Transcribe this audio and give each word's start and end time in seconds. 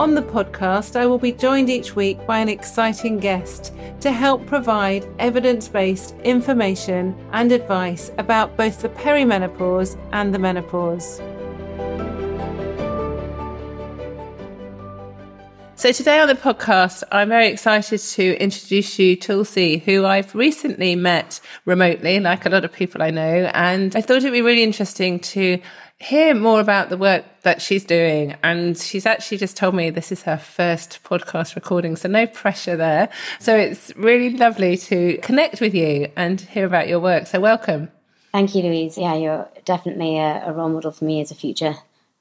On 0.00 0.14
the 0.14 0.22
podcast, 0.22 0.96
I 0.96 1.04
will 1.04 1.18
be 1.18 1.30
joined 1.30 1.68
each 1.68 1.94
week 1.94 2.26
by 2.26 2.38
an 2.38 2.48
exciting 2.48 3.18
guest 3.18 3.74
to 4.00 4.10
help 4.10 4.46
provide 4.46 5.06
evidence 5.18 5.68
based 5.68 6.14
information 6.24 7.14
and 7.32 7.52
advice 7.52 8.10
about 8.16 8.56
both 8.56 8.80
the 8.80 8.88
perimenopause 8.88 9.98
and 10.12 10.34
the 10.34 10.38
menopause. 10.38 11.20
So, 15.74 15.92
today 15.92 16.18
on 16.18 16.28
the 16.28 16.34
podcast, 16.34 17.02
I'm 17.12 17.28
very 17.28 17.48
excited 17.48 18.00
to 18.00 18.36
introduce 18.42 18.98
you 18.98 19.18
Thulasi, 19.18 19.82
who 19.82 20.06
I've 20.06 20.34
recently 20.34 20.96
met 20.96 21.40
remotely, 21.66 22.20
like 22.20 22.46
a 22.46 22.50
lot 22.50 22.64
of 22.64 22.72
people 22.72 23.02
I 23.02 23.10
know. 23.10 23.50
And 23.52 23.94
I 23.94 24.00
thought 24.00 24.18
it'd 24.18 24.32
be 24.32 24.40
really 24.40 24.62
interesting 24.62 25.20
to 25.20 25.58
hear 26.00 26.34
more 26.34 26.60
about 26.60 26.88
the 26.88 26.96
work 26.96 27.24
that 27.42 27.60
she's 27.60 27.84
doing. 27.84 28.34
And 28.42 28.76
she's 28.76 29.06
actually 29.06 29.36
just 29.38 29.56
told 29.56 29.74
me 29.74 29.90
this 29.90 30.10
is 30.10 30.22
her 30.22 30.38
first 30.38 31.04
podcast 31.04 31.54
recording, 31.54 31.94
so 31.94 32.08
no 32.08 32.26
pressure 32.26 32.76
there. 32.76 33.10
So 33.38 33.54
it's 33.56 33.94
really 33.96 34.30
lovely 34.30 34.76
to 34.78 35.18
connect 35.18 35.60
with 35.60 35.74
you 35.74 36.10
and 36.16 36.40
hear 36.40 36.66
about 36.66 36.88
your 36.88 37.00
work. 37.00 37.26
So 37.26 37.38
welcome. 37.38 37.90
Thank 38.32 38.54
you, 38.54 38.62
Louise. 38.62 38.96
Yeah, 38.96 39.14
you're 39.14 39.48
definitely 39.64 40.18
a, 40.18 40.44
a 40.46 40.52
role 40.52 40.70
model 40.70 40.90
for 40.90 41.04
me 41.04 41.20
as 41.20 41.30
a 41.30 41.34
future 41.34 41.74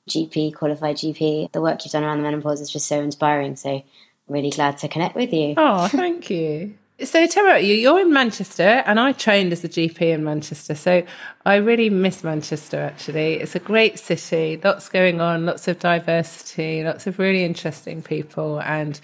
GP, 0.09 0.55
qualified 0.55 0.97
GP. 0.97 1.51
The 1.51 1.61
work 1.61 1.85
you've 1.85 1.91
done 1.91 2.03
around 2.03 2.17
the 2.17 2.23
menopause 2.23 2.61
is 2.61 2.69
just 2.69 2.87
so 2.87 2.99
inspiring. 2.99 3.55
So 3.55 3.83
really 4.27 4.49
glad 4.49 4.79
to 4.79 4.87
connect 4.87 5.15
with 5.15 5.31
you. 5.31 5.53
Oh, 5.55 5.87
thank 5.87 6.29
you. 6.29 6.75
So 7.03 7.25
tell 7.27 7.45
me 7.45 7.51
about 7.51 7.63
you. 7.63 7.75
You're 7.75 8.01
in 8.01 8.11
Manchester, 8.11 8.83
and 8.85 8.99
I 8.99 9.13
trained 9.13 9.53
as 9.53 9.63
a 9.63 9.69
GP 9.69 10.01
in 10.01 10.23
Manchester. 10.23 10.75
So 10.75 11.03
I 11.45 11.55
really 11.55 11.89
miss 11.89 12.25
Manchester. 12.25 12.81
Actually, 12.81 13.35
it's 13.35 13.55
a 13.55 13.59
great 13.59 13.97
city. 13.97 14.59
Lots 14.61 14.89
going 14.89 15.21
on. 15.21 15.45
Lots 15.45 15.69
of 15.69 15.79
diversity. 15.79 16.83
Lots 16.83 17.07
of 17.07 17.17
really 17.17 17.45
interesting 17.45 18.01
people, 18.01 18.59
and 18.59 18.99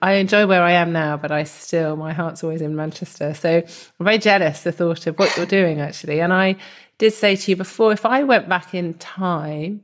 I 0.00 0.14
enjoy 0.14 0.46
where 0.46 0.62
I 0.62 0.72
am 0.72 0.92
now. 0.92 1.16
But 1.16 1.32
I 1.32 1.42
still, 1.42 1.96
my 1.96 2.12
heart's 2.12 2.44
always 2.44 2.62
in 2.62 2.76
Manchester. 2.76 3.34
So 3.34 3.56
I'm 3.58 4.04
very 4.04 4.18
jealous 4.18 4.62
the 4.62 4.70
thought 4.70 5.08
of 5.08 5.18
what 5.18 5.36
you're 5.36 5.44
doing 5.44 5.80
actually. 5.80 6.20
And 6.20 6.32
I 6.32 6.56
did 6.98 7.12
say 7.12 7.34
to 7.34 7.50
you 7.50 7.56
before, 7.56 7.92
if 7.92 8.06
I 8.06 8.22
went 8.22 8.48
back 8.48 8.74
in 8.74 8.94
time 8.94 9.82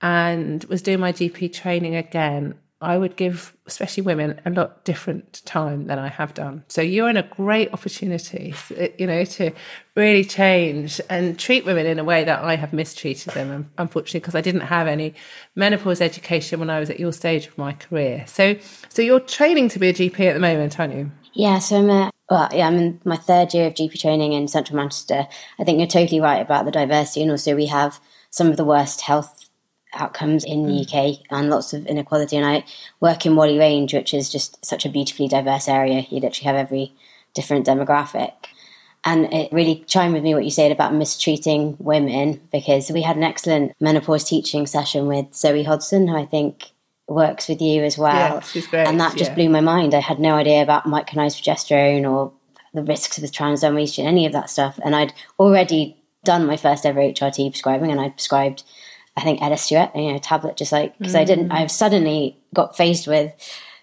and 0.00 0.64
was 0.64 0.80
doing 0.80 1.00
my 1.00 1.12
GP 1.12 1.52
training 1.52 1.94
again, 1.94 2.54
I 2.82 2.98
would 2.98 3.16
give, 3.16 3.56
especially 3.66 4.02
women, 4.02 4.40
a 4.44 4.50
lot 4.50 4.84
different 4.84 5.40
time 5.44 5.86
than 5.86 5.98
I 5.98 6.08
have 6.08 6.34
done. 6.34 6.64
So 6.68 6.82
you're 6.82 7.08
in 7.08 7.16
a 7.16 7.22
great 7.22 7.72
opportunity, 7.72 8.54
uh, 8.78 8.88
you 8.98 9.06
know, 9.06 9.24
to 9.24 9.52
really 9.94 10.24
change 10.24 11.00
and 11.08 11.38
treat 11.38 11.64
women 11.64 11.86
in 11.86 11.98
a 11.98 12.04
way 12.04 12.24
that 12.24 12.42
I 12.42 12.56
have 12.56 12.72
mistreated 12.72 13.34
them, 13.34 13.70
unfortunately, 13.78 14.20
because 14.20 14.34
I 14.34 14.40
didn't 14.40 14.62
have 14.62 14.88
any 14.88 15.14
menopause 15.54 16.00
education 16.00 16.58
when 16.58 16.70
I 16.70 16.80
was 16.80 16.90
at 16.90 16.98
your 16.98 17.12
stage 17.12 17.46
of 17.46 17.56
my 17.56 17.72
career. 17.72 18.24
So, 18.26 18.56
so 18.88 19.00
you're 19.00 19.20
training 19.20 19.68
to 19.70 19.78
be 19.78 19.88
a 19.88 19.94
GP 19.94 20.20
at 20.20 20.34
the 20.34 20.40
moment, 20.40 20.78
aren't 20.80 20.94
you? 20.94 21.10
Yeah, 21.34 21.60
so 21.60 21.78
I'm 21.78 21.90
a, 21.90 22.10
well, 22.30 22.48
yeah, 22.52 22.66
I'm 22.66 22.76
in 22.76 23.00
my 23.04 23.16
third 23.16 23.54
year 23.54 23.68
of 23.68 23.74
GP 23.74 24.00
training 24.00 24.32
in 24.32 24.48
Central 24.48 24.76
Manchester. 24.76 25.26
I 25.58 25.64
think 25.64 25.78
you're 25.78 25.86
totally 25.86 26.20
right 26.20 26.40
about 26.40 26.64
the 26.64 26.70
diversity, 26.70 27.22
and 27.22 27.30
also 27.30 27.54
we 27.54 27.66
have 27.66 28.00
some 28.30 28.48
of 28.48 28.56
the 28.56 28.64
worst 28.64 29.02
health 29.02 29.41
outcomes 29.94 30.44
in 30.44 30.66
the 30.66 30.84
hmm. 30.84 30.98
UK 30.98 31.18
and 31.30 31.50
lots 31.50 31.72
of 31.72 31.86
inequality. 31.86 32.36
And 32.36 32.46
I 32.46 32.64
work 33.00 33.26
in 33.26 33.36
Whalley 33.36 33.58
Range, 33.58 33.92
which 33.92 34.14
is 34.14 34.30
just 34.30 34.64
such 34.64 34.84
a 34.84 34.88
beautifully 34.88 35.28
diverse 35.28 35.68
area. 35.68 36.06
You 36.10 36.20
literally 36.20 36.46
have 36.46 36.56
every 36.56 36.92
different 37.34 37.66
demographic. 37.66 38.32
And 39.04 39.32
it 39.32 39.52
really 39.52 39.84
chimed 39.86 40.14
with 40.14 40.22
me 40.22 40.34
what 40.34 40.44
you 40.44 40.50
said 40.50 40.70
about 40.70 40.94
mistreating 40.94 41.76
women 41.80 42.40
because 42.52 42.90
we 42.90 43.02
had 43.02 43.16
an 43.16 43.24
excellent 43.24 43.72
menopause 43.80 44.22
teaching 44.22 44.66
session 44.66 45.08
with 45.08 45.34
Zoe 45.34 45.64
Hodson, 45.64 46.06
who 46.06 46.16
I 46.16 46.24
think 46.24 46.70
works 47.08 47.48
with 47.48 47.60
you 47.60 47.82
as 47.82 47.98
well. 47.98 48.34
Yeah, 48.34 48.40
she's 48.40 48.66
great. 48.66 48.86
And 48.86 49.00
that 49.00 49.16
just 49.16 49.32
yeah. 49.32 49.34
blew 49.34 49.48
my 49.48 49.60
mind. 49.60 49.94
I 49.94 50.00
had 50.00 50.20
no 50.20 50.36
idea 50.36 50.62
about 50.62 50.84
micronized 50.84 51.42
progesterone 51.42 52.08
or 52.08 52.32
the 52.74 52.84
risks 52.84 53.18
with 53.18 53.32
transdermal 53.32 53.82
estrogen, 53.82 54.06
any 54.06 54.24
of 54.24 54.32
that 54.32 54.50
stuff. 54.50 54.78
And 54.84 54.94
I'd 54.94 55.12
already 55.38 55.96
done 56.24 56.46
my 56.46 56.56
first 56.56 56.86
ever 56.86 57.00
HRT 57.00 57.50
prescribing 57.50 57.90
and 57.90 58.00
I 58.00 58.10
prescribed 58.10 58.62
I 59.16 59.22
think 59.22 59.40
Elleste 59.40 59.68
Duet, 59.68 59.94
you 59.94 60.12
know, 60.12 60.18
tablet, 60.18 60.56
just 60.56 60.72
like, 60.72 60.96
because 60.98 61.14
mm. 61.14 61.20
I 61.20 61.24
didn't, 61.24 61.52
I've 61.52 61.70
suddenly 61.70 62.38
got 62.54 62.76
faced 62.76 63.06
with, 63.06 63.32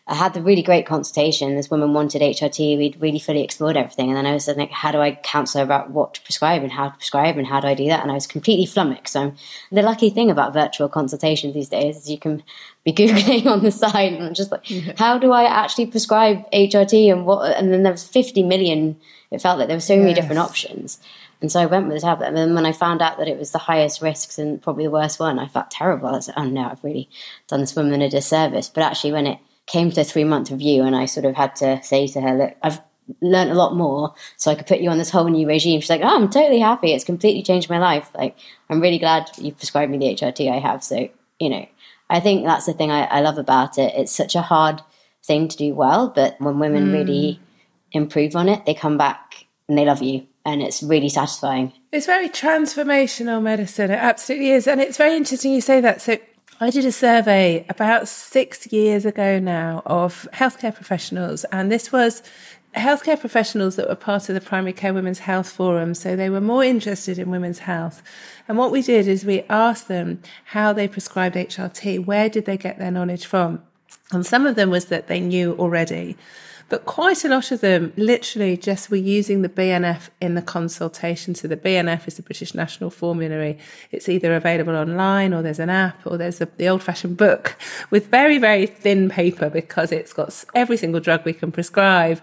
I 0.09 0.15
had 0.15 0.33
the 0.33 0.41
really 0.41 0.63
great 0.63 0.87
consultation. 0.87 1.55
This 1.55 1.69
woman 1.69 1.93
wanted 1.93 2.23
HRT. 2.23 2.77
We'd 2.79 2.99
really 2.99 3.19
fully 3.19 3.43
explored 3.43 3.77
everything. 3.77 4.07
And 4.07 4.17
then 4.17 4.25
I 4.25 4.33
was 4.33 4.47
like, 4.47 4.71
how 4.71 4.91
do 4.91 4.97
I 4.99 5.11
counsel 5.11 5.61
about 5.61 5.91
what 5.91 6.15
to 6.15 6.21
prescribe 6.21 6.63
and 6.63 6.71
how 6.71 6.89
to 6.89 6.95
prescribe 6.95 7.37
and 7.37 7.45
how 7.45 7.59
do 7.59 7.67
I 7.67 7.75
do 7.75 7.85
that? 7.89 8.01
And 8.01 8.09
I 8.09 8.15
was 8.15 8.25
completely 8.25 8.65
flummoxed. 8.65 9.13
So 9.13 9.35
the 9.71 9.83
lucky 9.83 10.09
thing 10.09 10.31
about 10.31 10.51
virtual 10.51 10.89
consultations 10.89 11.53
these 11.53 11.69
days 11.69 11.95
is 11.95 12.09
you 12.09 12.17
can 12.17 12.41
be 12.83 12.91
Googling 12.93 13.45
on 13.45 13.61
the 13.61 13.69
side 13.69 14.13
and 14.13 14.23
I'm 14.23 14.33
just 14.33 14.51
like, 14.51 14.67
yeah. 14.67 14.93
how 14.97 15.19
do 15.19 15.31
I 15.31 15.43
actually 15.43 15.85
prescribe 15.85 16.49
HRT 16.51 17.11
and 17.11 17.27
what? 17.27 17.55
And 17.55 17.71
then 17.71 17.83
there 17.83 17.91
was 17.91 18.07
50 18.07 18.41
million, 18.41 18.99
it 19.29 19.43
felt 19.43 19.59
like 19.59 19.67
there 19.67 19.77
were 19.77 19.81
so 19.81 19.93
yes. 19.93 20.01
many 20.01 20.13
different 20.15 20.39
options. 20.39 20.99
And 21.41 21.51
so 21.51 21.61
I 21.61 21.65
went 21.65 21.87
with 21.87 21.95
the 21.95 22.01
tablet. 22.01 22.27
And 22.27 22.37
then 22.37 22.53
when 22.53 22.65
I 22.65 22.73
found 22.73 23.01
out 23.01 23.17
that 23.17 23.27
it 23.27 23.37
was 23.37 23.51
the 23.51 23.59
highest 23.59 24.01
risks 24.01 24.37
and 24.37 24.61
probably 24.61 24.85
the 24.85 24.91
worst 24.91 25.19
one, 25.19 25.39
I 25.39 25.47
felt 25.47 25.71
terrible. 25.71 26.09
I 26.09 26.13
was 26.13 26.27
like, 26.27 26.37
oh 26.37 26.45
no, 26.45 26.69
I've 26.69 26.83
really 26.83 27.09
done 27.47 27.61
this 27.61 27.75
woman 27.75 28.01
a 28.01 28.09
disservice. 28.09 28.69
But 28.69 28.83
actually, 28.83 29.13
when 29.13 29.27
it 29.27 29.39
came 29.65 29.89
to 29.91 30.01
a 30.01 30.03
three 30.03 30.25
month 30.25 30.51
review 30.51 30.83
and 30.83 30.95
I 30.95 31.05
sort 31.05 31.25
of 31.25 31.35
had 31.35 31.55
to 31.57 31.81
say 31.81 32.07
to 32.07 32.21
her, 32.21 32.37
look, 32.37 32.55
I've 32.61 32.81
learned 33.21 33.51
a 33.51 33.55
lot 33.55 33.75
more 33.75 34.13
so 34.35 34.51
I 34.51 34.55
could 34.55 34.67
put 34.67 34.81
you 34.81 34.89
on 34.89 34.97
this 34.97 35.09
whole 35.09 35.27
new 35.27 35.47
regime. 35.47 35.79
She's 35.79 35.89
like, 35.89 36.01
oh, 36.03 36.15
I'm 36.15 36.29
totally 36.29 36.59
happy. 36.59 36.91
It's 36.91 37.05
completely 37.05 37.43
changed 37.43 37.69
my 37.69 37.79
life. 37.79 38.11
Like, 38.13 38.35
I'm 38.69 38.81
really 38.81 38.99
glad 38.99 39.29
you 39.37 39.53
prescribed 39.53 39.91
me 39.91 39.97
the 39.97 40.13
HRT 40.13 40.51
I 40.51 40.59
have. 40.59 40.83
So, 40.83 41.09
you 41.39 41.49
know, 41.49 41.65
I 42.09 42.19
think 42.19 42.43
that's 42.43 42.65
the 42.65 42.73
thing 42.73 42.91
I, 42.91 43.05
I 43.05 43.21
love 43.21 43.37
about 43.37 43.77
it. 43.77 43.93
It's 43.95 44.11
such 44.11 44.35
a 44.35 44.41
hard 44.41 44.81
thing 45.23 45.47
to 45.47 45.57
do 45.57 45.73
well, 45.73 46.09
but 46.09 46.39
when 46.41 46.59
women 46.59 46.87
mm. 46.87 46.93
really 46.93 47.39
improve 47.91 48.35
on 48.35 48.49
it, 48.49 48.65
they 48.65 48.73
come 48.73 48.97
back 48.97 49.45
and 49.67 49.77
they 49.77 49.85
love 49.85 50.01
you 50.01 50.27
and 50.45 50.61
it's 50.61 50.81
really 50.81 51.09
satisfying. 51.09 51.73
It's 51.91 52.05
very 52.05 52.29
transformational 52.29 53.41
medicine. 53.41 53.91
It 53.91 53.95
absolutely 53.95 54.51
is. 54.51 54.67
And 54.67 54.79
it's 54.81 54.97
very 54.97 55.15
interesting 55.15 55.53
you 55.53 55.61
say 55.61 55.81
that. 55.81 56.01
So 56.01 56.17
I 56.61 56.69
did 56.69 56.85
a 56.85 56.91
survey 56.91 57.65
about 57.69 58.07
six 58.07 58.71
years 58.71 59.05
ago 59.05 59.39
now 59.39 59.81
of 59.85 60.27
healthcare 60.33 60.75
professionals, 60.75 61.45
and 61.45 61.71
this 61.71 61.91
was 61.91 62.21
healthcare 62.75 63.19
professionals 63.19 63.75
that 63.75 63.87
were 63.87 63.95
part 63.95 64.29
of 64.29 64.35
the 64.35 64.41
Primary 64.41 64.73
Care 64.73 64.93
Women's 64.93 65.19
Health 65.19 65.49
Forum. 65.49 65.93
So 65.93 66.15
they 66.15 66.29
were 66.29 66.41
more 66.41 66.63
interested 66.63 67.17
in 67.17 67.31
women's 67.31 67.59
health. 67.59 68.03
And 68.47 68.57
what 68.57 68.71
we 68.71 68.81
did 68.81 69.07
is 69.07 69.25
we 69.25 69.41
asked 69.49 69.87
them 69.87 70.21
how 70.45 70.73
they 70.73 70.87
prescribed 70.87 71.35
HRT, 71.35 72.05
where 72.05 72.29
did 72.29 72.45
they 72.45 72.57
get 72.57 72.77
their 72.77 72.91
knowledge 72.91 73.25
from? 73.25 73.63
And 74.11 74.25
some 74.25 74.45
of 74.45 74.55
them 74.55 74.69
was 74.69 74.85
that 74.85 75.07
they 75.07 75.19
knew 75.19 75.53
already. 75.53 76.17
But 76.69 76.85
quite 76.85 77.25
a 77.25 77.29
lot 77.29 77.51
of 77.51 77.61
them 77.61 77.91
literally 77.97 78.55
just 78.55 78.91
were 78.91 78.97
using 78.97 79.41
the 79.41 79.49
BNF 79.49 80.09
in 80.21 80.35
the 80.35 80.41
consultation. 80.41 81.33
So 81.33 81.47
the 81.47 81.57
BNF 81.57 82.07
is 82.07 82.15
the 82.15 82.21
British 82.21 82.53
National 82.53 82.91
Formulary. 82.91 83.57
It's 83.91 84.07
either 84.07 84.35
available 84.35 84.75
online 84.75 85.33
or 85.33 85.41
there's 85.41 85.59
an 85.59 85.71
app 85.71 86.05
or 86.05 86.17
there's 86.17 86.39
a, 86.41 86.47
the 86.57 86.69
old 86.69 86.83
fashioned 86.83 87.17
book 87.17 87.57
with 87.89 88.07
very, 88.07 88.37
very 88.37 88.67
thin 88.67 89.09
paper 89.09 89.49
because 89.49 89.91
it's 89.91 90.13
got 90.13 90.45
every 90.53 90.77
single 90.77 91.01
drug 91.01 91.25
we 91.25 91.33
can 91.33 91.51
prescribe. 91.51 92.21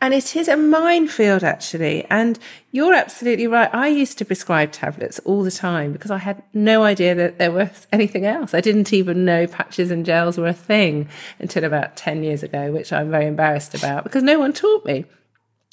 And 0.00 0.12
it 0.12 0.36
is 0.36 0.46
a 0.46 0.56
minefield, 0.56 1.42
actually. 1.42 2.04
And 2.10 2.38
you're 2.70 2.92
absolutely 2.92 3.46
right. 3.46 3.74
I 3.74 3.88
used 3.88 4.18
to 4.18 4.24
prescribe 4.24 4.72
tablets 4.72 5.18
all 5.20 5.42
the 5.42 5.50
time 5.50 5.92
because 5.92 6.10
I 6.10 6.18
had 6.18 6.42
no 6.52 6.82
idea 6.82 7.14
that 7.14 7.38
there 7.38 7.50
was 7.50 7.86
anything 7.92 8.26
else. 8.26 8.52
I 8.52 8.60
didn't 8.60 8.92
even 8.92 9.24
know 9.24 9.46
patches 9.46 9.90
and 9.90 10.04
gels 10.04 10.36
were 10.36 10.48
a 10.48 10.52
thing 10.52 11.08
until 11.38 11.64
about 11.64 11.96
10 11.96 12.22
years 12.22 12.42
ago, 12.42 12.72
which 12.72 12.92
I'm 12.92 13.10
very 13.10 13.26
embarrassed 13.26 13.74
about 13.74 14.04
because 14.04 14.22
no 14.22 14.38
one 14.38 14.52
taught 14.52 14.84
me. 14.84 15.06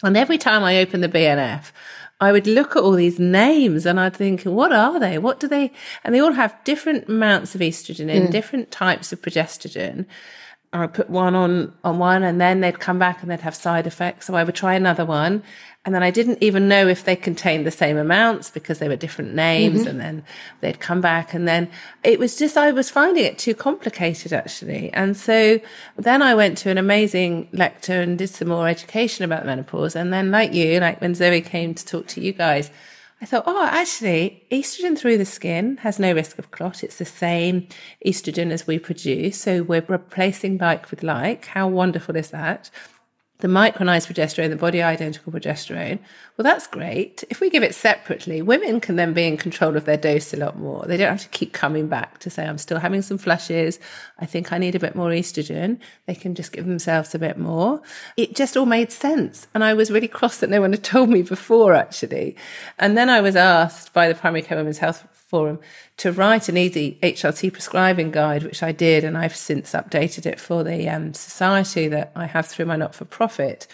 And 0.04 0.18
every 0.18 0.38
time 0.38 0.64
I 0.64 0.80
opened 0.80 1.04
the 1.04 1.10
BNF, 1.10 1.72
I 2.20 2.32
would 2.32 2.48
look 2.48 2.76
at 2.76 2.84
all 2.84 2.94
these 2.94 3.20
names 3.20 3.86
and 3.86 4.00
I'd 4.00 4.16
think, 4.16 4.44
what 4.44 4.72
are 4.72 5.00
they? 5.00 5.18
What 5.18 5.42
do 5.42 5.48
they? 5.48 5.74
And 6.04 6.16
they 6.16 6.22
all 6.22 6.32
have 6.32 6.56
different 6.64 7.10
amounts 7.10 7.56
of 7.56 7.62
estrogen 7.62 8.10
in, 8.10 8.28
mm. 8.28 8.32
different 8.32 8.72
types 8.72 9.12
of 9.12 9.22
progestogen. 9.22 10.06
I 10.82 10.88
put 10.88 11.10
one 11.10 11.36
on 11.36 11.74
on 11.84 12.00
one 12.00 12.24
and 12.24 12.42
then 12.42 12.62
they'd 12.62 12.80
come 12.80 12.98
back 12.98 13.22
and 13.22 13.30
they'd 13.30 13.42
have 13.42 13.56
side 13.56 13.86
effects. 13.86 14.26
So 14.26 14.36
I 14.36 14.44
would 14.44 14.56
try 14.56 14.74
another 14.74 15.06
one. 15.06 15.44
And 15.86 15.94
then 15.94 16.02
I 16.02 16.12
didn't 16.12 16.38
even 16.42 16.70
know 16.70 16.88
if 16.88 17.04
they 17.04 17.16
contained 17.16 17.68
the 17.68 17.72
same 17.72 17.98
amounts 17.98 18.50
because 18.50 18.80
they 18.80 18.88
were 18.88 18.96
different 18.96 19.36
names. 19.36 19.82
Mm-hmm. 19.82 19.90
And 19.90 20.00
then 20.00 20.24
they'd 20.62 20.80
come 20.80 21.02
back. 21.02 21.34
And 21.34 21.48
then 21.48 21.70
it 22.04 22.20
was 22.20 22.38
just, 22.38 22.58
I 22.58 22.72
was 22.72 22.90
finding 22.90 23.26
it 23.26 23.38
too 23.38 23.54
complicated 23.54 24.34
actually. 24.34 24.92
And 24.94 25.16
so 25.16 25.60
then 25.98 26.22
I 26.22 26.36
went 26.36 26.58
to 26.60 26.70
an 26.70 26.78
amazing 26.78 27.50
lecture 27.52 28.02
and 28.02 28.18
did 28.18 28.30
some 28.30 28.48
more 28.48 28.68
education 28.68 29.26
about 29.26 29.46
menopause. 29.46 29.96
And 29.96 30.12
then 30.12 30.32
like 30.32 30.54
you, 30.54 30.80
like 30.80 31.02
when 31.02 31.16
Zoe 31.16 31.42
came 31.42 31.74
to 31.76 31.86
talk 31.86 32.08
to 32.08 32.22
you 32.22 32.32
guys, 32.32 32.72
I 33.24 33.26
thought, 33.26 33.46
oh, 33.48 33.66
actually, 33.72 34.46
estrogen 34.52 34.98
through 34.98 35.18
the 35.18 35.24
skin 35.24 35.78
has 35.78 35.98
no 35.98 36.12
risk 36.12 36.38
of 36.40 36.52
clot. 36.52 36.84
It's 36.84 36.98
the 36.98 37.06
same 37.06 37.70
estrogen 38.06 38.52
as 38.52 38.68
we 38.68 38.78
produce. 38.78 39.40
So 39.40 39.64
we're 39.64 39.86
replacing 39.88 40.58
like 40.58 40.92
with 40.92 41.04
like. 41.04 41.46
How 41.46 41.70
wonderful 41.70 42.18
is 42.18 42.32
that? 42.32 42.70
The 43.40 43.48
micronized 43.48 44.12
progesterone, 44.12 44.50
the 44.50 44.56
body 44.56 44.82
identical 44.82 45.34
progesterone, 45.34 46.00
well, 46.38 46.44
that's 46.44 46.66
great. 46.66 47.24
If 47.30 47.42
we 47.42 47.50
give 47.50 47.62
it 47.62 47.76
separately, 47.76 48.42
women 48.42 48.80
can 48.80 48.96
then 48.96 49.14
be 49.14 49.28
in 49.28 49.38
control 49.38 49.76
of 49.76 49.86
their 49.86 49.98
dose 49.98 50.34
a 50.34 50.38
lot 50.38 50.58
more. 50.58 50.86
They 50.86 50.98
don't 50.98 51.12
have 51.12 51.22
to 51.22 51.30
keep 51.30 51.52
coming 51.52 51.88
back 51.88 52.20
to 52.20 52.30
say, 52.30 52.46
I'm 52.46 52.58
still 52.58 52.80
having 52.80 53.02
some 53.02 53.18
flushes. 53.18 53.80
I 54.18 54.26
think 54.26 54.52
I 54.52 54.58
need 54.58 54.76
a 54.76 54.80
bit 54.80 54.96
more 54.96 55.10
estrogen. 55.10 55.80
They 56.06 56.16
can 56.16 56.36
just 56.36 56.54
give 56.54 56.66
themselves 56.66 57.14
a 57.14 57.20
bit 57.20 57.38
more. 57.38 57.82
It 58.18 58.36
just 58.36 58.56
all 58.56 58.66
made 58.66 58.92
sense. 58.92 59.48
And 59.54 59.64
I 59.64 59.74
was 59.74 59.92
really 59.92 60.08
cross 60.08 60.38
that 60.38 60.50
no 60.50 60.62
one 60.62 60.72
had 60.72 60.84
told 60.84 61.10
me 61.10 61.22
before, 61.22 61.74
actually. 61.74 62.36
And 62.80 62.98
then 62.98 63.10
I 63.10 63.22
was 63.22 63.36
asked 63.36 63.94
by 63.94 64.08
the 64.08 64.16
Primary 64.16 64.42
Care 64.42 64.58
Women's 64.58 64.78
Health 64.78 65.06
Forum 65.34 65.60
to 65.98 66.12
write 66.12 66.48
an 66.48 66.58
easy 66.58 67.00
HRT 67.02 67.52
prescribing 67.52 68.12
guide, 68.12 68.44
which 68.44 68.62
I 68.62 68.72
did, 68.72 69.04
and 69.04 69.18
I've 69.18 69.36
since 69.36 69.72
updated 69.72 70.28
it 70.28 70.40
for 70.40 70.64
the 70.64 70.88
um, 70.88 71.16
society 71.16 71.88
that 71.88 72.12
I 72.16 72.28
have 72.28 72.46
through 72.46 72.68
my 72.68 72.76
not 72.76 72.94
for 72.94 73.06
profit. 73.06 73.66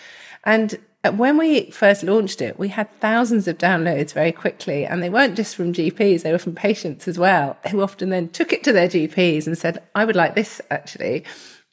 And 0.45 0.79
when 1.17 1.37
we 1.37 1.69
first 1.71 2.01
launched 2.01 2.39
it, 2.39 2.57
we 2.57 2.69
had 2.69 2.89
thousands 3.01 3.45
of 3.49 3.57
downloads 3.57 4.13
very 4.13 4.31
quickly, 4.31 4.85
and 4.85 5.03
they 5.03 5.09
weren't 5.09 5.35
just 5.35 5.57
from 5.57 5.73
GPs, 5.73 6.21
they 6.21 6.31
were 6.31 6.37
from 6.37 6.55
patients 6.55 7.09
as 7.09 7.19
well, 7.19 7.57
who 7.69 7.81
often 7.81 8.09
then 8.09 8.29
took 8.29 8.53
it 8.53 8.63
to 8.63 8.71
their 8.71 8.87
GPs 8.87 9.45
and 9.45 9.57
said, 9.57 9.83
I 9.93 10.05
would 10.05 10.15
like 10.15 10.35
this 10.35 10.61
actually. 10.71 11.25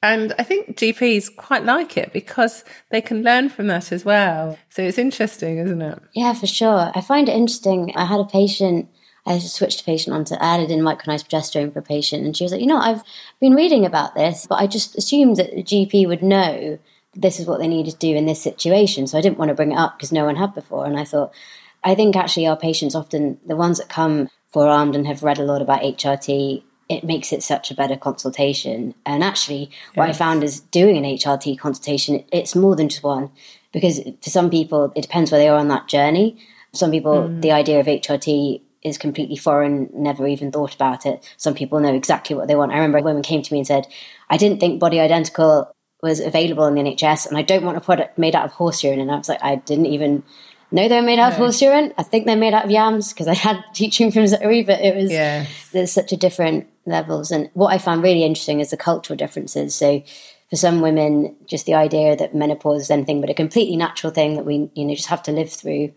And 0.03 0.35
I 0.37 0.43
think 0.43 0.77
GPs 0.77 1.35
quite 1.37 1.65
like 1.65 1.97
it 1.97 2.13
because 2.13 2.65
they 2.91 3.01
can 3.01 3.23
learn 3.23 3.51
from 3.51 3.69
that 3.69 3.93
as 3.93 4.05
well. 4.05 4.59
So 4.69 4.83
it's 4.83 4.99
interesting, 4.99 5.59
isn't 5.59 5.81
it? 5.81 6.01
Yeah, 6.13 6.33
for 6.35 6.49
sure. 6.49 6.91
I 6.93 7.01
find 7.01 7.29
it 7.29 7.37
interesting. 7.37 7.93
I 7.95 8.05
had 8.05 8.19
a 8.19 8.25
patient 8.25 8.89
I 9.27 9.39
switched 9.39 9.81
a 9.81 9.85
patient 9.85 10.15
onto 10.15 10.37
added 10.37 10.71
in 10.71 10.81
micronized 10.81 11.29
progesterone 11.29 11.73
for 11.73 11.81
a 11.81 11.83
patient, 11.83 12.25
and 12.25 12.37
she 12.37 12.45
was 12.45 12.53
like, 12.53 12.61
you 12.61 12.67
know, 12.67 12.79
I've 12.79 13.03
been 13.41 13.55
reading 13.55 13.85
about 13.85 14.15
this, 14.15 14.47
but 14.49 14.61
I 14.61 14.67
just 14.67 14.97
assumed 14.97 15.37
that 15.37 15.51
the 15.51 15.63
GP 15.63 16.07
would 16.07 16.23
know 16.23 16.79
this 17.17 17.41
is 17.41 17.47
what 17.47 17.59
they 17.59 17.69
needed 17.69 17.93
to 17.93 17.99
do 17.99 18.15
in 18.15 18.27
this 18.27 18.43
situation. 18.43 19.07
So 19.07 19.19
I 19.19 19.21
didn't 19.21 19.39
want 19.39 19.49
to 19.49 19.55
bring 19.55 19.73
it 19.73 19.79
up 19.79 19.97
because 19.97 20.13
no 20.13 20.25
one 20.25 20.37
had 20.37 20.55
before. 20.55 20.87
And 20.87 20.99
I 20.99 21.05
thought, 21.05 21.35
I 21.83 21.95
think 21.95 22.15
actually 22.15 22.47
our 22.47 22.57
patients 22.57 22.95
often, 22.95 23.39
the 23.47 23.57
ones 23.57 23.79
that 23.79 23.89
come 23.89 24.29
forearmed 24.53 24.95
and 24.95 25.07
have 25.07 25.23
read 25.23 25.39
a 25.39 25.45
lot 25.45 25.63
about 25.63 25.83
HRT, 25.83 26.63
it 26.89 27.05
makes 27.05 27.33
it 27.33 27.43
such 27.43 27.71
a 27.71 27.75
better 27.75 27.97
consultation. 27.97 28.95
And 29.05 29.25
actually, 29.25 29.71
what 29.95 30.07
yes. 30.07 30.17
I 30.17 30.19
found 30.19 30.45
is 30.45 30.61
doing 30.61 30.97
an 30.97 31.05
HRT 31.05 31.59
consultation, 31.59 32.25
it's 32.33 32.55
more 32.55 32.77
than 32.77 32.89
just 32.89 33.03
one. 33.03 33.31
Because 33.73 34.01
for 34.23 34.31
some 34.31 34.51
people, 34.51 34.93
it 34.95 35.03
depends 35.03 35.31
where 35.31 35.41
they 35.41 35.49
are 35.49 35.59
on 35.59 35.69
that 35.69 35.89
journey. 35.89 36.39
Some 36.73 36.91
people, 36.91 37.15
mm. 37.15 37.43
the 37.43 37.53
idea 37.53 37.81
of 37.81 37.87
HRT 37.87 38.61
is 38.87 38.99
completely 38.99 39.37
foreign, 39.37 39.91
never 39.93 40.27
even 40.27 40.53
thought 40.53 40.75
about 40.75 41.05
it. 41.05 41.29
Some 41.37 41.55
people 41.55 41.81
know 41.81 41.95
exactly 41.95 42.37
what 42.37 42.49
they 42.49 42.55
want. 42.55 42.73
I 42.73 42.77
remember 42.77 42.99
a 42.99 43.03
woman 43.03 43.23
came 43.23 43.43
to 43.43 43.53
me 43.53 43.59
and 43.59 43.67
said, 43.67 43.87
I 44.31 44.37
didn't 44.37 44.61
think 44.61 44.81
Body 44.81 45.01
Identical 45.01 45.71
was 46.03 46.21
available 46.21 46.67
in 46.67 46.75
the 46.75 46.83
NHS 46.83 47.27
and 47.27 47.37
I 47.37 47.43
don't 47.43 47.65
want 47.65 47.77
a 47.77 47.81
product 47.81 48.17
made 48.19 48.37
out 48.37 48.45
of 48.45 48.53
horse 48.53 48.85
urine. 48.85 49.01
And 49.01 49.11
I 49.11 49.17
was 49.17 49.29
like, 49.29 49.43
I 49.43 49.57
didn't 49.57 49.87
even 49.87 50.23
know 50.71 50.89
they 50.89 50.97
were 50.97 51.07
made 51.07 51.19
out 51.19 51.31
no. 51.31 51.33
of 51.33 51.37
horse 51.37 51.61
urine. 51.61 51.93
I 51.99 52.03
think 52.03 52.27
they're 52.27 52.37
made 52.37 52.55
out 52.55 52.65
of 52.65 52.71
yams 52.71 53.13
because 53.13 53.29
I 53.29 53.35
had 53.35 53.63
teaching 53.75 54.13
from 54.13 54.27
Zoe, 54.27 54.63
but 54.63 54.81
it 54.81 54.95
was, 54.95 55.11
yes. 55.11 55.71
there's 55.73 55.93
such 55.93 56.13
a 56.13 56.17
different 56.17 56.69
levels. 56.87 57.31
And 57.31 57.51
what 57.55 57.73
I 57.73 57.79
found 57.79 58.03
really 58.03 58.25
interesting 58.25 58.61
is 58.61 58.71
the 58.71 58.77
cultural 58.77 59.17
differences. 59.17 59.75
So 59.75 60.03
for 60.51 60.57
some 60.57 60.81
women, 60.81 61.35
just 61.47 61.67
the 61.67 61.75
idea 61.75 62.15
that 62.15 62.35
menopause 62.35 62.83
is 62.83 62.91
anything 62.91 63.21
but 63.21 63.31
a 63.31 63.35
completely 63.35 63.77
natural 63.77 64.13
thing 64.13 64.37
that 64.37 64.45
we, 64.45 64.71
you 64.75 64.85
know, 64.85 64.95
just 64.95 65.09
have 65.09 65.23
to 65.25 65.33
live 65.33 65.51
through 65.51 65.93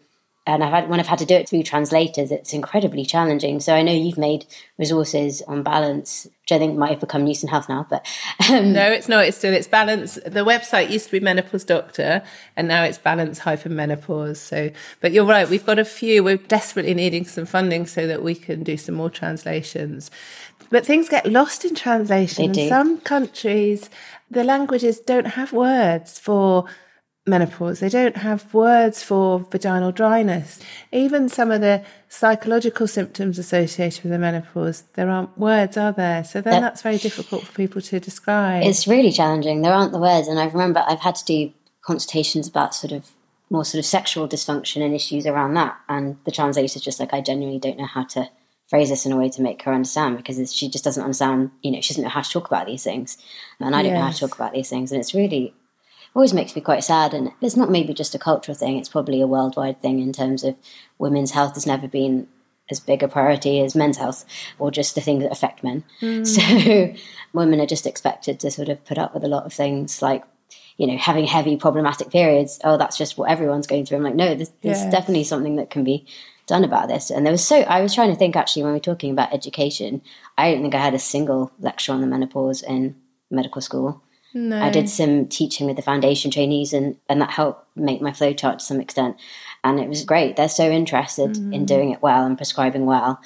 and 0.53 0.63
I've 0.63 0.71
had, 0.71 0.89
when 0.89 0.99
I've 0.99 1.07
had 1.07 1.19
to 1.19 1.25
do 1.25 1.35
it 1.35 1.47
through 1.47 1.63
translators, 1.63 2.31
it's 2.31 2.53
incredibly 2.53 3.05
challenging. 3.05 3.59
So 3.59 3.73
I 3.73 3.81
know 3.81 3.91
you've 3.91 4.17
made 4.17 4.45
resources 4.77 5.41
on 5.43 5.63
balance, 5.63 6.25
which 6.25 6.51
I 6.51 6.57
think 6.57 6.77
might 6.77 6.91
have 6.91 6.99
become 6.99 7.23
Newson 7.23 7.49
Health 7.49 7.69
now, 7.69 7.85
but 7.89 8.07
um, 8.49 8.73
no, 8.73 8.91
it's 8.91 9.07
not. 9.07 9.25
It's 9.25 9.37
still 9.37 9.53
it's 9.53 9.67
balance. 9.67 10.15
The 10.15 10.45
website 10.45 10.89
used 10.89 11.05
to 11.05 11.11
be 11.11 11.19
Menopause 11.19 11.63
Doctor, 11.63 12.23
and 12.55 12.67
now 12.67 12.83
it's 12.83 12.97
Balance 12.97 13.39
hyphen 13.39 13.75
Menopause. 13.75 14.39
So, 14.39 14.71
but 15.01 15.11
you're 15.11 15.25
right. 15.25 15.49
We've 15.49 15.65
got 15.65 15.79
a 15.79 15.85
few. 15.85 16.23
We're 16.23 16.37
desperately 16.37 16.93
needing 16.93 17.25
some 17.25 17.45
funding 17.45 17.85
so 17.85 18.07
that 18.07 18.23
we 18.23 18.35
can 18.35 18.63
do 18.63 18.77
some 18.77 18.95
more 18.95 19.09
translations. 19.09 20.09
But 20.69 20.85
things 20.85 21.09
get 21.09 21.25
lost 21.25 21.65
in 21.65 21.75
translation. 21.75 22.57
In 22.57 22.69
some 22.69 22.99
countries, 22.99 23.89
the 24.29 24.43
languages 24.43 24.99
don't 24.99 25.27
have 25.27 25.51
words 25.53 26.19
for 26.19 26.65
menopause. 27.29 27.79
They 27.79 27.89
don't 27.89 28.17
have 28.17 28.53
words 28.53 29.03
for 29.03 29.39
vaginal 29.39 29.91
dryness. 29.91 30.59
Even 30.91 31.29
some 31.29 31.51
of 31.51 31.61
the 31.61 31.83
psychological 32.07 32.87
symptoms 32.87 33.37
associated 33.37 34.03
with 34.03 34.11
the 34.11 34.19
menopause, 34.19 34.83
there 34.93 35.09
aren't 35.09 35.37
words, 35.37 35.77
are 35.77 35.91
there? 35.91 36.23
So 36.23 36.41
then 36.41 36.61
that's 36.61 36.81
very 36.81 36.97
difficult 36.97 37.43
for 37.43 37.53
people 37.53 37.81
to 37.81 37.99
describe. 37.99 38.63
It's 38.63 38.87
really 38.87 39.11
challenging. 39.11 39.61
There 39.61 39.73
aren't 39.73 39.91
the 39.91 39.99
words. 39.99 40.27
And 40.27 40.39
I 40.39 40.45
remember 40.47 40.83
I've 40.87 40.99
had 40.99 41.15
to 41.15 41.25
do 41.25 41.53
consultations 41.81 42.47
about 42.47 42.75
sort 42.75 42.91
of 42.91 43.11
more 43.49 43.65
sort 43.65 43.79
of 43.79 43.85
sexual 43.85 44.27
dysfunction 44.27 44.83
and 44.83 44.93
issues 44.93 45.25
around 45.25 45.53
that. 45.55 45.77
And 45.87 46.17
the 46.25 46.31
translator's 46.31 46.81
just 46.81 46.99
like, 46.99 47.13
I 47.13 47.21
genuinely 47.21 47.59
don't 47.59 47.77
know 47.77 47.85
how 47.87 48.03
to 48.05 48.29
phrase 48.69 48.89
this 48.89 49.05
in 49.05 49.11
a 49.11 49.17
way 49.17 49.29
to 49.29 49.41
make 49.41 49.63
her 49.63 49.73
understand 49.73 50.17
because 50.17 50.53
she 50.53 50.69
just 50.69 50.83
doesn't 50.83 51.01
understand, 51.01 51.49
you 51.63 51.71
know, 51.71 51.81
she 51.81 51.93
doesn't 51.93 52.03
know 52.03 52.09
how 52.09 52.21
to 52.21 52.29
talk 52.29 52.47
about 52.47 52.67
these 52.67 52.83
things. 52.83 53.17
And 53.59 53.75
I 53.75 53.81
don't 53.81 53.91
yes. 53.91 53.99
know 53.99 54.05
how 54.05 54.11
to 54.11 54.19
talk 54.19 54.35
about 54.35 54.53
these 54.53 54.69
things. 54.69 54.91
And 54.91 55.01
it's 55.01 55.15
really 55.15 55.55
always 56.15 56.33
makes 56.33 56.55
me 56.55 56.61
quite 56.61 56.83
sad. 56.83 57.13
And 57.13 57.31
it's 57.41 57.55
not 57.55 57.69
maybe 57.69 57.93
just 57.93 58.15
a 58.15 58.19
cultural 58.19 58.55
thing, 58.55 58.77
it's 58.77 58.89
probably 58.89 59.21
a 59.21 59.27
worldwide 59.27 59.81
thing 59.81 59.99
in 59.99 60.13
terms 60.13 60.43
of 60.43 60.55
women's 60.97 61.31
health 61.31 61.53
has 61.55 61.65
never 61.65 61.87
been 61.87 62.27
as 62.69 62.79
big 62.79 63.01
a 63.01 63.07
priority 63.07 63.61
as 63.61 63.75
men's 63.75 63.97
health 63.97 64.25
or 64.59 64.71
just 64.71 64.95
the 64.95 65.01
things 65.01 65.23
that 65.23 65.31
affect 65.31 65.63
men. 65.63 65.83
Mm. 66.01 66.25
So 66.99 67.01
women 67.33 67.59
are 67.59 67.65
just 67.65 67.87
expected 67.87 68.39
to 68.39 68.51
sort 68.51 68.69
of 68.69 68.83
put 68.85 68.97
up 68.97 69.13
with 69.13 69.23
a 69.23 69.27
lot 69.27 69.45
of 69.45 69.53
things 69.53 70.01
like, 70.01 70.23
you 70.77 70.87
know, 70.87 70.97
having 70.97 71.25
heavy 71.25 71.57
problematic 71.57 72.09
periods. 72.09 72.59
Oh, 72.63 72.77
that's 72.77 72.97
just 72.97 73.17
what 73.17 73.29
everyone's 73.29 73.67
going 73.67 73.85
through. 73.85 73.97
I'm 73.97 74.03
like, 74.03 74.15
no, 74.15 74.35
there's, 74.35 74.51
there's 74.61 74.81
yes. 74.81 74.91
definitely 74.91 75.25
something 75.25 75.57
that 75.57 75.69
can 75.69 75.83
be 75.83 76.07
done 76.47 76.63
about 76.63 76.87
this. 76.87 77.11
And 77.11 77.25
there 77.25 77.31
was 77.31 77.45
so, 77.45 77.61
I 77.61 77.81
was 77.81 77.93
trying 77.93 78.09
to 78.09 78.15
think 78.15 78.35
actually 78.35 78.63
when 78.63 78.73
we're 78.73 78.79
talking 78.79 79.11
about 79.11 79.33
education, 79.33 80.01
I 80.37 80.51
don't 80.51 80.61
think 80.61 80.75
I 80.75 80.83
had 80.83 80.95
a 80.95 80.99
single 80.99 81.51
lecture 81.59 81.91
on 81.91 82.01
the 82.01 82.07
menopause 82.07 82.63
in 82.63 82.95
medical 83.29 83.61
school. 83.61 84.01
No. 84.33 84.61
I 84.61 84.69
did 84.69 84.89
some 84.89 85.27
teaching 85.27 85.65
with 85.67 85.75
the 85.75 85.81
foundation 85.81 86.29
trainees, 86.31 86.73
and, 86.73 86.97
and 87.07 87.21
that 87.21 87.31
helped 87.31 87.65
make 87.75 88.01
my 88.01 88.11
flowchart 88.11 88.59
to 88.59 88.65
some 88.65 88.79
extent. 88.79 89.17
And 89.63 89.79
it 89.79 89.89
was 89.89 90.03
great. 90.03 90.35
They're 90.35 90.49
so 90.49 90.69
interested 90.69 91.31
mm. 91.31 91.53
in 91.53 91.65
doing 91.65 91.91
it 91.91 92.01
well 92.01 92.25
and 92.25 92.37
prescribing 92.37 92.85
well. 92.85 93.19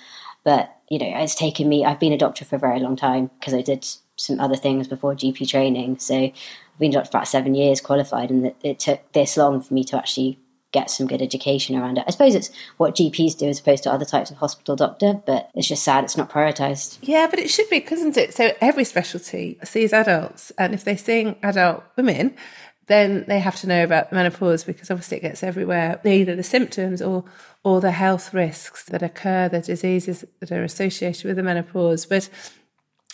But, 0.43 0.75
you 0.89 1.00
know, 1.00 1.12
it's 1.17 1.36
taken 1.36 1.69
me, 1.69 1.86
I've 1.86 2.00
been 2.00 2.13
a 2.13 2.17
doctor 2.17 2.45
for 2.45 2.55
a 2.55 2.60
very 2.60 2.79
long 2.79 2.95
time 2.95 3.29
because 3.39 3.53
I 3.53 3.62
did 3.62 3.86
some 4.15 4.39
other 4.39 4.55
things 4.55 4.88
before 4.88 5.13
GP 5.13 5.48
training. 5.48 6.00
So 6.00 6.15
I've 6.15 6.79
been 6.79 6.91
a 6.91 6.93
doctor 6.93 7.12
for 7.12 7.17
about 7.17 7.27
seven 7.27 7.55
years, 7.55 7.81
qualified, 7.81 8.29
and 8.29 8.48
it, 8.48 8.55
it 8.63 8.79
took 8.79 9.12
this 9.13 9.38
long 9.38 9.62
for 9.62 9.74
me 9.74 9.83
to 9.86 9.98
actually 9.98 10.39
get 10.73 10.89
some 10.89 11.07
good 11.07 11.21
education 11.21 11.77
around 11.77 11.97
it. 11.97 12.03
I 12.05 12.11
suppose 12.11 12.35
it's 12.35 12.51
what 12.77 12.95
GPs 12.95 13.37
do 13.37 13.47
as 13.47 13.59
opposed 13.59 13.83
to 13.83 13.91
other 13.93 14.03
types 14.03 14.31
of 14.31 14.37
hospital 14.37 14.75
doctor, 14.75 15.21
but 15.25 15.49
it's 15.55 15.67
just 15.67 15.83
sad 15.83 16.03
it's 16.03 16.17
not 16.17 16.29
prioritised. 16.29 16.97
Yeah, 17.01 17.27
but 17.29 17.39
it 17.39 17.49
should 17.49 17.69
be, 17.69 17.85
isn't 17.89 18.17
it? 18.17 18.33
So 18.33 18.51
every 18.59 18.83
specialty 18.83 19.57
sees 19.63 19.93
adults, 19.93 20.51
and 20.57 20.73
if 20.73 20.83
they're 20.83 20.97
seeing 20.97 21.37
adult 21.41 21.83
women, 21.95 22.35
then 22.87 23.23
they 23.29 23.39
have 23.39 23.55
to 23.61 23.67
know 23.67 23.83
about 23.83 24.11
menopause 24.11 24.65
because 24.65 24.91
obviously 24.91 25.17
it 25.17 25.21
gets 25.21 25.43
everywhere, 25.43 26.01
either 26.03 26.35
the 26.35 26.43
symptoms 26.43 27.01
or 27.01 27.23
or 27.63 27.79
the 27.79 27.91
health 27.91 28.33
risks 28.33 28.83
that 28.85 29.01
occur, 29.01 29.47
the 29.47 29.61
diseases 29.61 30.25
that 30.41 30.51
are 30.51 30.63
associated 30.63 31.23
with 31.23 31.37
the 31.37 31.43
menopause. 31.43 32.05
But 32.05 32.29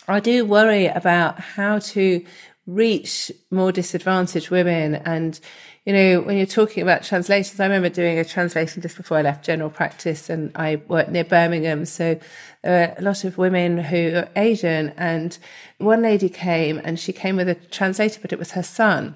I 0.08 0.18
do 0.18 0.44
worry 0.44 0.86
about 0.86 1.38
how 1.38 1.78
to 1.78 2.24
reach 2.66 3.30
more 3.50 3.72
disadvantaged 3.72 4.50
women 4.50 4.96
and 4.96 5.38
you 5.86 5.92
know, 5.92 6.20
when 6.20 6.36
you're 6.36 6.46
talking 6.46 6.82
about 6.82 7.02
translations, 7.02 7.58
I 7.58 7.64
remember 7.64 7.88
doing 7.88 8.18
a 8.18 8.24
translation 8.24 8.82
just 8.82 8.96
before 8.96 9.16
I 9.16 9.22
left 9.22 9.44
general 9.44 9.70
practice 9.70 10.28
and 10.28 10.52
I 10.54 10.82
worked 10.88 11.10
near 11.10 11.24
Birmingham. 11.24 11.86
So 11.86 12.20
there 12.62 12.88
were 12.88 12.94
a 12.98 13.02
lot 13.02 13.24
of 13.24 13.38
women 13.38 13.78
who 13.78 14.14
are 14.16 14.28
Asian 14.36 14.90
and 14.96 15.38
one 15.78 16.02
lady 16.02 16.28
came 16.28 16.80
and 16.84 17.00
she 17.00 17.12
came 17.12 17.36
with 17.36 17.48
a 17.48 17.54
translator, 17.54 18.20
but 18.20 18.32
it 18.32 18.38
was 18.38 18.52
her 18.52 18.62
son 18.62 19.14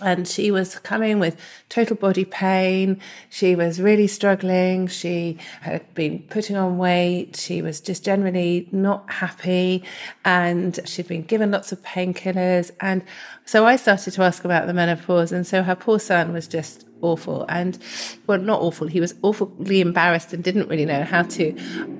and 0.00 0.26
she 0.26 0.50
was 0.50 0.78
coming 0.78 1.18
with 1.18 1.38
total 1.68 1.96
body 1.96 2.24
pain. 2.24 3.00
She 3.30 3.54
was 3.54 3.80
really 3.80 4.06
struggling. 4.06 4.86
She 4.88 5.38
had 5.60 5.92
been 5.94 6.24
putting 6.30 6.56
on 6.56 6.78
weight. 6.78 7.36
She 7.36 7.62
was 7.62 7.80
just 7.80 8.04
generally 8.04 8.68
not 8.72 9.10
happy 9.10 9.84
and 10.24 10.78
she'd 10.84 11.08
been 11.08 11.22
given 11.22 11.50
lots 11.50 11.72
of 11.72 11.82
painkillers. 11.82 12.70
And 12.80 13.02
so 13.44 13.66
I 13.66 13.76
started 13.76 14.12
to 14.12 14.22
ask 14.22 14.44
about 14.44 14.66
the 14.66 14.74
menopause. 14.74 15.32
And 15.32 15.46
so 15.46 15.62
her 15.62 15.76
poor 15.76 16.00
son 16.00 16.32
was 16.32 16.48
just 16.48 16.86
awful 17.02 17.44
and 17.48 17.78
well 18.26 18.38
not 18.38 18.60
awful 18.60 18.86
he 18.86 19.00
was 19.00 19.14
awfully 19.22 19.80
embarrassed 19.80 20.32
and 20.32 20.42
didn't 20.42 20.68
really 20.68 20.84
know 20.84 21.04
how 21.04 21.22
to 21.22 21.54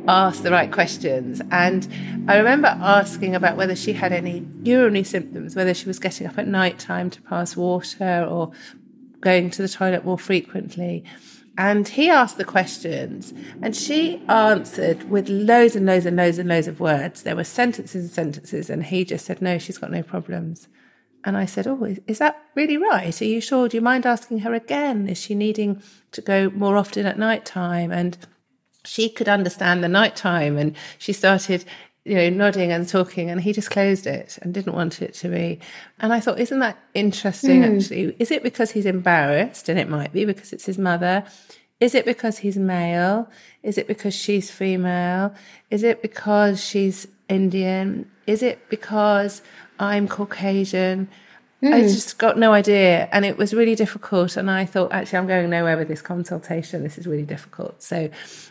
ask 0.09 0.43
the 0.43 0.51
right 0.51 0.73
questions 0.73 1.43
and 1.51 1.89
i 2.29 2.37
remember 2.37 2.69
asking 2.69 3.35
about 3.35 3.57
whether 3.57 3.77
she 3.77 3.93
had 3.93 4.13
any 4.13 4.47
urinary 4.63 5.05
symptoms 5.05 5.55
whether 5.55 5.75
she 5.75 5.87
was 5.87 5.99
getting 5.99 6.27
up 6.27 6.39
at 6.39 6.47
night 6.47 6.79
time 6.79 7.11
to 7.11 7.21
pass 7.23 7.57
water 7.57 8.27
or 8.29 8.51
going 9.21 9.51
to 9.51 9.63
the 9.63 9.69
toilet 9.69 10.05
more 10.05 10.19
frequently 10.19 11.05
And 11.59 11.87
he 11.87 12.09
asked 12.09 12.39
the 12.39 12.47
questions, 12.47 13.35
and 13.61 13.77
she 13.77 14.23
answered 14.27 15.11
with 15.11 15.29
loads 15.29 15.77
and 15.77 15.85
loads 15.85 16.07
and 16.07 16.17
loads 16.17 16.39
and 16.39 16.49
loads 16.49 16.67
of 16.67 16.81
words. 16.81 17.25
There 17.25 17.37
were 17.37 17.45
sentences 17.45 18.05
and 18.05 18.11
sentences, 18.11 18.71
and 18.71 18.85
he 18.85 19.05
just 19.05 19.27
said, 19.27 19.43
No, 19.43 19.59
she's 19.59 19.77
got 19.77 19.91
no 19.91 20.03
problems. 20.03 20.69
And 21.25 21.37
I 21.37 21.47
said, 21.47 21.67
Oh, 21.67 21.95
is 22.07 22.19
that 22.19 22.43
really 22.55 22.77
right? 22.77 23.21
Are 23.21 23.25
you 23.25 23.41
sure? 23.41 23.69
Do 23.69 23.77
you 23.77 23.81
mind 23.81 24.07
asking 24.07 24.41
her 24.41 24.55
again? 24.55 25.09
Is 25.09 25.19
she 25.19 25.35
needing 25.35 25.83
to 26.13 26.21
go 26.21 26.51
more 26.51 26.77
often 26.77 27.07
at 27.07 27.19
night 27.19 27.45
time? 27.45 27.93
And 27.93 28.19
she 28.85 29.09
could 29.09 29.29
understand 29.29 29.83
the 29.83 29.89
night 29.89 30.17
time, 30.17 30.59
and 30.59 30.77
she 30.99 31.13
started 31.13 31.65
you 32.05 32.17
know, 32.17 32.31
nodding 32.31 32.73
and 32.73 32.89
talking, 32.89 33.31
and 33.31 33.41
he 33.41 33.53
just 33.53 33.71
closed 33.71 34.07
it 34.07 34.39
and 34.43 34.53
didn't 34.53 34.75
want 34.75 35.01
it 35.01 35.15
to 35.15 35.29
be. 35.29 35.61
And 36.01 36.13
I 36.13 36.19
thought, 36.19 36.41
isn't 36.41 36.59
that 36.59 36.79
interesting, 36.95 37.63
mm. 37.63 37.77
actually? 37.77 38.17
Is 38.19 38.31
it 38.33 38.43
because 38.43 38.73
he's 38.73 38.87
embarrassed? 38.87 39.69
And 39.69 39.79
it 39.79 39.89
might 39.89 40.13
be 40.13 40.25
because 40.25 40.53
it's 40.53 40.67
his 40.67 40.79
mother. 40.79 41.25
Is 41.79 41.95
it 41.95 42.05
because 42.05 42.39
he's 42.39 42.57
male? 42.57 43.31
Is 43.63 43.79
it 43.79 43.87
because 43.87 44.15
she's 44.15 44.51
female? 44.51 45.35
Is 45.71 45.85
it 45.85 46.03
because 46.03 46.65
she's 46.65 47.07
Indian? 47.29 48.11
Is 48.27 48.43
it 48.43 48.69
because 48.69 49.43
I'm 49.83 50.07
Caucasian? 50.07 51.09
Mm. 51.61 51.75
I 51.75 51.81
hmm. 51.81 51.89
just 51.89 52.17
got 52.19 52.39
no 52.39 52.53
idea. 52.53 53.09
And 53.11 53.25
it 53.25 53.37
was 53.37 53.53
really 53.53 53.75
difficult. 53.75 54.37
And 54.37 54.49
I 54.49 54.65
thought, 54.65 54.93
actually, 54.93 55.19
I'm 55.19 55.27
going 55.27 55.51
nowhere 55.51 55.77
with 55.77 55.89
this 55.89 56.01
consultation. 56.01 56.85
This 56.85 56.99
is 56.99 57.07
really 57.07 57.25
difficult. 57.25 57.83
So 57.83 58.09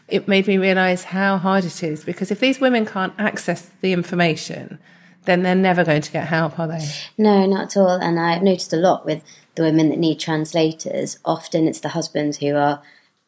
it 0.09 0.27
made 0.27 0.45
me 0.47 0.57
realize 0.57 1.05
how 1.05 1.37
hard 1.37 1.63
it 1.63 1.83
is 1.83 2.03
because 2.03 2.31
if 2.31 2.41
these 2.41 2.59
women 2.59 2.85
can't 2.85 3.13
access 3.17 3.69
the 3.79 3.93
information, 3.93 4.77
then 5.23 5.43
they're 5.43 5.55
never 5.55 5.85
going 5.85 6.01
to 6.01 6.11
get 6.11 6.27
help, 6.27 6.59
are 6.59 6.67
they? 6.67 6.85
No, 7.17 7.45
not 7.45 7.63
at 7.63 7.77
all. 7.77 8.01
And 8.01 8.19
I've 8.19 8.43
noticed 8.43 8.73
a 8.73 8.77
lot 8.77 9.05
with 9.05 9.23
the 9.55 9.63
women 9.63 9.89
that 9.89 9.99
need 9.99 10.19
translators. 10.19 11.17
Often 11.23 11.67
it's 11.67 11.79
the 11.79 11.89
husbands 11.89 12.39
who 12.39 12.55
are, 12.55 12.81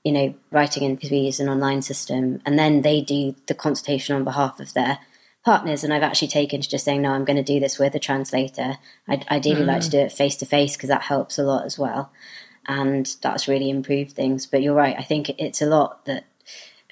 you 0.03 0.11
know, 0.11 0.33
writing 0.51 0.83
in 0.83 0.95
because 0.95 1.11
we 1.11 1.19
use 1.19 1.39
an 1.39 1.47
online 1.47 1.81
system, 1.81 2.41
and 2.45 2.59
then 2.59 2.81
they 2.81 3.01
do 3.01 3.35
the 3.47 3.53
consultation 3.53 4.15
on 4.15 4.23
behalf 4.23 4.59
of 4.59 4.73
their 4.73 4.99
partners 5.43 5.83
and 5.83 5.93
I've 5.93 6.03
actually 6.03 6.29
taken 6.29 6.61
to 6.61 6.69
just 6.69 6.85
saying, 6.85 7.01
no, 7.01 7.11
I'm 7.11 7.25
going 7.25 7.37
to 7.37 7.43
do 7.43 7.59
this 7.59 7.77
with 7.77 7.95
a 7.95 7.99
translator. 7.99 8.77
I'd 9.07 9.27
ideally 9.29 9.63
mm. 9.63 9.67
like 9.67 9.81
to 9.81 9.87
mm. 9.87 9.91
do 9.91 9.99
it 9.99 10.11
face 10.11 10.35
to 10.37 10.45
face 10.45 10.75
because 10.75 10.89
that 10.89 11.03
helps 11.03 11.37
a 11.37 11.43
lot 11.43 11.65
as 11.65 11.77
well. 11.77 12.11
And 12.67 13.13
that's 13.21 13.47
really 13.47 13.69
improved 13.69 14.13
things. 14.13 14.45
But 14.45 14.61
you're 14.61 14.73
right. 14.73 14.95
I 14.97 15.03
think 15.03 15.29
it's 15.37 15.61
a 15.61 15.65
lot 15.65 16.05
that 16.05 16.25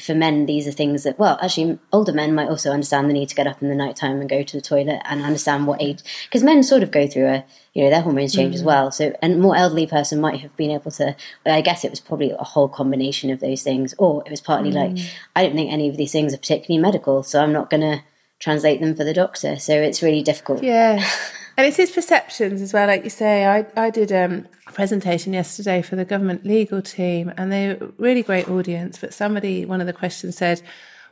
for 0.01 0.15
men, 0.15 0.47
these 0.47 0.67
are 0.67 0.71
things 0.71 1.03
that, 1.03 1.19
well, 1.19 1.37
actually, 1.41 1.77
older 1.93 2.11
men 2.11 2.33
might 2.33 2.49
also 2.49 2.71
understand 2.71 3.07
the 3.07 3.13
need 3.13 3.29
to 3.29 3.35
get 3.35 3.45
up 3.45 3.61
in 3.61 3.69
the 3.69 3.75
night 3.75 3.95
time 3.95 4.19
and 4.19 4.29
go 4.29 4.41
to 4.41 4.57
the 4.57 4.61
toilet 4.61 4.99
and 5.05 5.21
understand 5.21 5.67
what 5.67 5.81
age, 5.81 5.99
because 6.25 6.43
men 6.43 6.63
sort 6.63 6.81
of 6.81 6.89
go 6.89 7.05
through 7.05 7.27
a, 7.27 7.45
you 7.73 7.83
know, 7.83 7.89
their 7.91 8.01
hormones 8.01 8.33
change 8.33 8.53
mm. 8.53 8.57
as 8.57 8.63
well. 8.63 8.91
So, 8.91 9.15
and 9.21 9.33
a 9.33 9.37
more 9.37 9.55
elderly 9.55 9.85
person 9.85 10.19
might 10.19 10.39
have 10.39 10.55
been 10.57 10.71
able 10.71 10.89
to, 10.91 11.15
I 11.45 11.61
guess 11.61 11.85
it 11.85 11.91
was 11.91 11.99
probably 11.99 12.31
a 12.31 12.43
whole 12.43 12.67
combination 12.67 13.29
of 13.29 13.41
those 13.41 13.61
things, 13.61 13.93
or 13.99 14.23
it 14.25 14.31
was 14.31 14.41
partly 14.41 14.71
mm. 14.71 14.75
like, 14.75 15.05
I 15.35 15.43
don't 15.43 15.55
think 15.55 15.71
any 15.71 15.87
of 15.87 15.97
these 15.97 16.11
things 16.11 16.33
are 16.33 16.37
particularly 16.37 16.81
medical, 16.81 17.21
so 17.21 17.41
I'm 17.41 17.53
not 17.53 17.69
going 17.69 17.81
to 17.81 18.03
translate 18.41 18.81
them 18.81 18.95
for 18.95 19.03
the 19.03 19.13
doctor. 19.13 19.57
So 19.57 19.73
it's 19.73 20.01
really 20.01 20.23
difficult. 20.23 20.63
Yeah. 20.63 21.07
And 21.57 21.67
it's 21.67 21.77
his 21.77 21.91
perceptions 21.91 22.61
as 22.61 22.71
well, 22.71 22.87
like 22.87 23.03
you 23.03 23.09
say. 23.09 23.45
I, 23.45 23.65
I 23.75 23.89
did 23.89 24.11
um, 24.11 24.47
a 24.67 24.71
presentation 24.71 25.33
yesterday 25.33 25.81
for 25.81 25.97
the 25.97 26.05
government 26.05 26.45
legal 26.45 26.81
team, 26.81 27.31
and 27.37 27.51
they 27.51 27.73
were 27.73 27.91
really 27.97 28.23
great 28.23 28.47
audience. 28.47 28.97
But 28.97 29.13
somebody, 29.13 29.65
one 29.65 29.81
of 29.81 29.85
the 29.85 29.93
questions 29.93 30.37
said, 30.37 30.61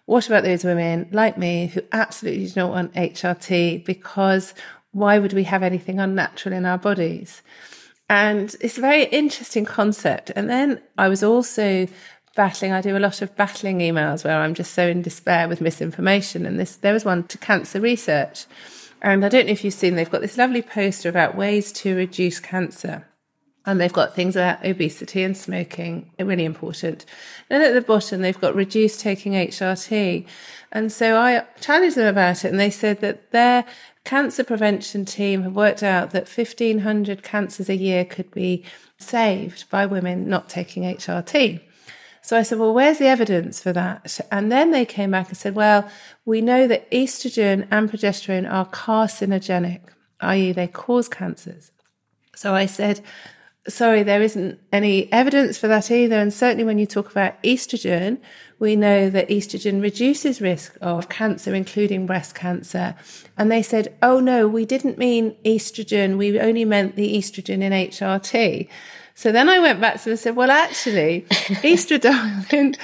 What 0.06 0.28
about 0.28 0.44
those 0.44 0.64
women 0.64 1.10
like 1.12 1.38
me 1.38 1.68
who 1.68 1.82
absolutely 1.92 2.48
don't 2.48 2.72
want 2.72 2.94
HRT 2.94 3.84
because 3.84 4.54
why 4.92 5.20
would 5.20 5.34
we 5.34 5.44
have 5.44 5.62
anything 5.62 6.00
unnatural 6.00 6.56
in 6.56 6.66
our 6.66 6.78
bodies? 6.78 7.42
And 8.10 8.56
it's 8.62 8.78
a 8.78 8.82
very 8.82 9.04
interesting 9.04 9.66
concept. 9.66 10.32
And 10.36 10.50
then 10.50 10.82
I 10.98 11.10
was 11.10 11.22
also 11.22 11.86
battling. 12.39 12.72
I 12.72 12.79
do 12.79 12.96
a 12.96 13.00
lot 13.00 13.22
of 13.22 13.36
battling 13.36 13.79
emails 13.79 14.24
where 14.24 14.39
I'm 14.39 14.53
just 14.53 14.74
so 14.74 14.88
in 14.88 15.01
despair 15.01 15.50
with 15.50 15.60
misinformation. 15.60 16.46
And 16.46 16.58
this, 16.58 16.77
there 16.77 16.93
was 16.93 17.03
one 17.03 17.25
to 17.25 17.38
cancer 17.38 17.81
research. 17.81 18.46
And 19.01 19.25
I 19.25 19.27
don't 19.27 19.48
know 19.48 19.51
if 19.51 19.65
you've 19.65 19.74
seen, 19.74 19.96
they've 19.96 20.10
got 20.10 20.22
this 20.22 20.38
lovely 20.38 20.62
poster 20.62 21.10
about 21.10 21.36
ways 21.36 21.74
to 21.74 21.98
reduce 21.98 22.39
cancer. 22.39 23.05
And 23.65 23.77
they've 23.77 23.91
got 23.91 24.15
things 24.15 24.38
about 24.38 24.65
obesity 24.65 25.22
and 25.22 25.36
smoking, 25.36 26.12
uh, 26.17 26.24
really 26.24 26.46
important. 26.46 27.05
Then 27.50 27.62
at 27.62 27.74
the 27.74 27.81
bottom, 27.81 28.22
they've 28.22 28.39
got 28.39 28.55
reduce 28.55 28.96
taking 28.96 29.34
HRT. 29.34 30.25
And 30.72 30.93
so 30.93 31.17
I 31.17 31.43
challenged 31.60 31.98
them 31.98 32.08
about 32.08 32.46
it, 32.46 32.51
and 32.51 32.60
they 32.60 32.69
said 32.69 33.01
that 33.01 33.31
their 33.31 33.65
cancer 34.05 34.46
prevention 34.46 35.03
team 35.03 35.43
have 35.43 35.55
worked 35.58 35.84
out 35.84 36.12
that 36.12 36.29
1,500 36.29 37.22
cancers 37.22 37.67
a 37.67 37.75
year 37.75 38.05
could 38.05 38.31
be 38.31 38.63
saved 38.98 39.69
by 39.69 39.86
women 39.86 40.29
not 40.29 40.48
taking 40.48 40.84
HRT. 40.84 41.63
So 42.30 42.38
I 42.38 42.44
said, 42.44 42.60
well, 42.60 42.76
where's 42.76 43.00
the 43.00 43.08
evidence 43.08 43.60
for 43.60 43.74
that? 43.74 44.20
And 44.32 44.52
then 44.52 44.70
they 44.70 44.86
came 44.86 45.10
back 45.10 45.30
and 45.30 45.36
said, 45.36 45.56
well, 45.56 45.90
we 46.26 46.42
know 46.42 46.68
that 46.68 46.88
estrogen 46.92 47.68
and 47.72 47.90
progesterone 47.92 48.48
are 48.48 48.68
carcinogenic, 48.68 49.82
i.e., 50.20 50.52
they 50.52 50.68
cause 50.68 51.10
cancers. 51.10 51.72
So 52.36 52.54
I 52.54 52.68
said, 52.68 53.02
sorry, 53.68 54.04
there 54.04 54.22
isn't 54.22 54.60
any 54.72 55.12
evidence 55.12 55.58
for 55.58 55.68
that 55.70 55.90
either. 55.90 56.20
And 56.20 56.32
certainly 56.32 56.64
when 56.64 56.78
you 56.78 56.86
talk 56.86 57.10
about 57.10 57.42
estrogen, 57.42 58.20
we 58.60 58.76
know 58.76 59.10
that 59.10 59.30
estrogen 59.30 59.82
reduces 59.82 60.40
risk 60.40 60.78
of 60.82 61.10
cancer, 61.10 61.56
including 61.56 62.06
breast 62.06 62.36
cancer. 62.36 62.94
And 63.40 63.52
they 63.52 63.64
said, 63.64 63.98
oh 64.04 64.20
no, 64.20 64.48
we 64.48 64.68
didn't 64.68 65.00
mean 65.00 65.36
estrogen. 65.46 66.20
We 66.20 66.40
only 66.40 66.64
meant 66.64 66.96
the 66.96 67.18
estrogen 67.18 67.64
in 67.64 67.72
HRT. 67.72 68.70
So 69.20 69.34
then 69.34 69.50
I 69.50 69.60
went 69.60 69.82
back 69.82 69.98
to 69.98 70.04
them 70.06 70.12
and 70.12 70.20
said, 70.20 70.38
well, 70.38 70.50
actually, 70.50 71.26
estradiol 71.30 72.46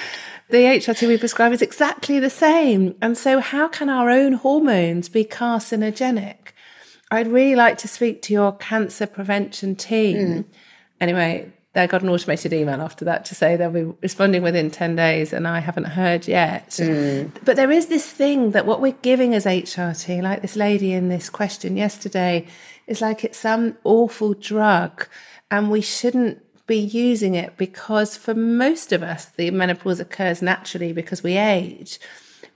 the 0.50 0.56
HRT 0.58 1.08
we 1.08 1.16
prescribe 1.16 1.50
is 1.54 1.62
exactly 1.62 2.20
the 2.20 2.28
same. 2.28 2.94
And 3.00 3.16
so 3.16 3.40
how 3.40 3.68
can 3.68 3.88
our 3.88 4.10
own 4.10 4.34
hormones 4.34 5.08
be 5.08 5.24
carcinogenic? 5.24 6.52
I'd 7.10 7.28
really 7.28 7.56
like 7.56 7.78
to 7.78 7.88
speak 7.88 8.20
to 8.22 8.34
your 8.34 8.52
cancer 8.52 9.06
prevention 9.06 9.76
team. 9.76 10.16
Mm. 10.16 10.44
Anyway, 11.00 11.54
they 11.72 11.86
got 11.86 12.02
an 12.02 12.10
automated 12.10 12.52
email 12.52 12.82
after 12.82 13.06
that 13.06 13.24
to 13.24 13.34
say 13.34 13.56
they'll 13.56 13.70
be 13.70 13.84
responding 14.02 14.42
within 14.42 14.70
10 14.70 14.94
days 14.94 15.32
and 15.32 15.48
I 15.48 15.60
haven't 15.60 15.84
heard 15.84 16.28
yet. 16.28 16.68
Mm. 16.72 17.30
But 17.46 17.56
there 17.56 17.70
is 17.70 17.86
this 17.86 18.06
thing 18.06 18.50
that 18.50 18.66
what 18.66 18.82
we're 18.82 18.92
giving 19.00 19.32
as 19.34 19.46
HRT, 19.46 20.20
like 20.20 20.42
this 20.42 20.54
lady 20.54 20.92
in 20.92 21.08
this 21.08 21.30
question 21.30 21.78
yesterday, 21.78 22.46
is 22.86 23.00
like 23.00 23.24
it's 23.24 23.38
some 23.38 23.78
awful 23.84 24.34
drug 24.34 25.08
and 25.50 25.70
we 25.70 25.80
shouldn't 25.80 26.42
be 26.66 26.78
using 26.78 27.34
it 27.34 27.56
because 27.56 28.16
for 28.16 28.34
most 28.34 28.92
of 28.92 29.02
us, 29.02 29.26
the 29.26 29.50
menopause 29.50 30.00
occurs 30.00 30.42
naturally 30.42 30.92
because 30.92 31.22
we 31.22 31.36
age. 31.36 32.00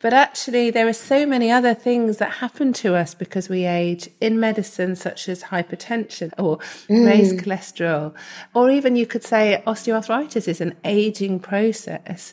But 0.01 0.15
actually, 0.15 0.71
there 0.71 0.89
are 0.89 0.95
so 0.95 1.27
many 1.27 1.51
other 1.51 1.75
things 1.75 2.17
that 2.17 2.33
happen 2.33 2.73
to 2.75 2.95
us 2.95 3.15
because 3.15 3.51
we 3.51 3.67
age 3.67 4.09
in 4.19 4.41
medicine, 4.41 4.97
such 4.97 5.29
as 5.29 5.45
hypertension 5.45 6.33
or 6.39 6.59
mm. 6.89 7.07
raised 7.07 7.37
cholesterol, 7.45 8.15
or 8.55 8.71
even 8.71 8.97
you 8.97 9.07
could 9.07 9.25
say 9.25 9.63
osteoarthritis 9.67 10.49
is 10.49 10.63
an 10.63 10.75
aging 10.85 11.39
process. 11.39 12.33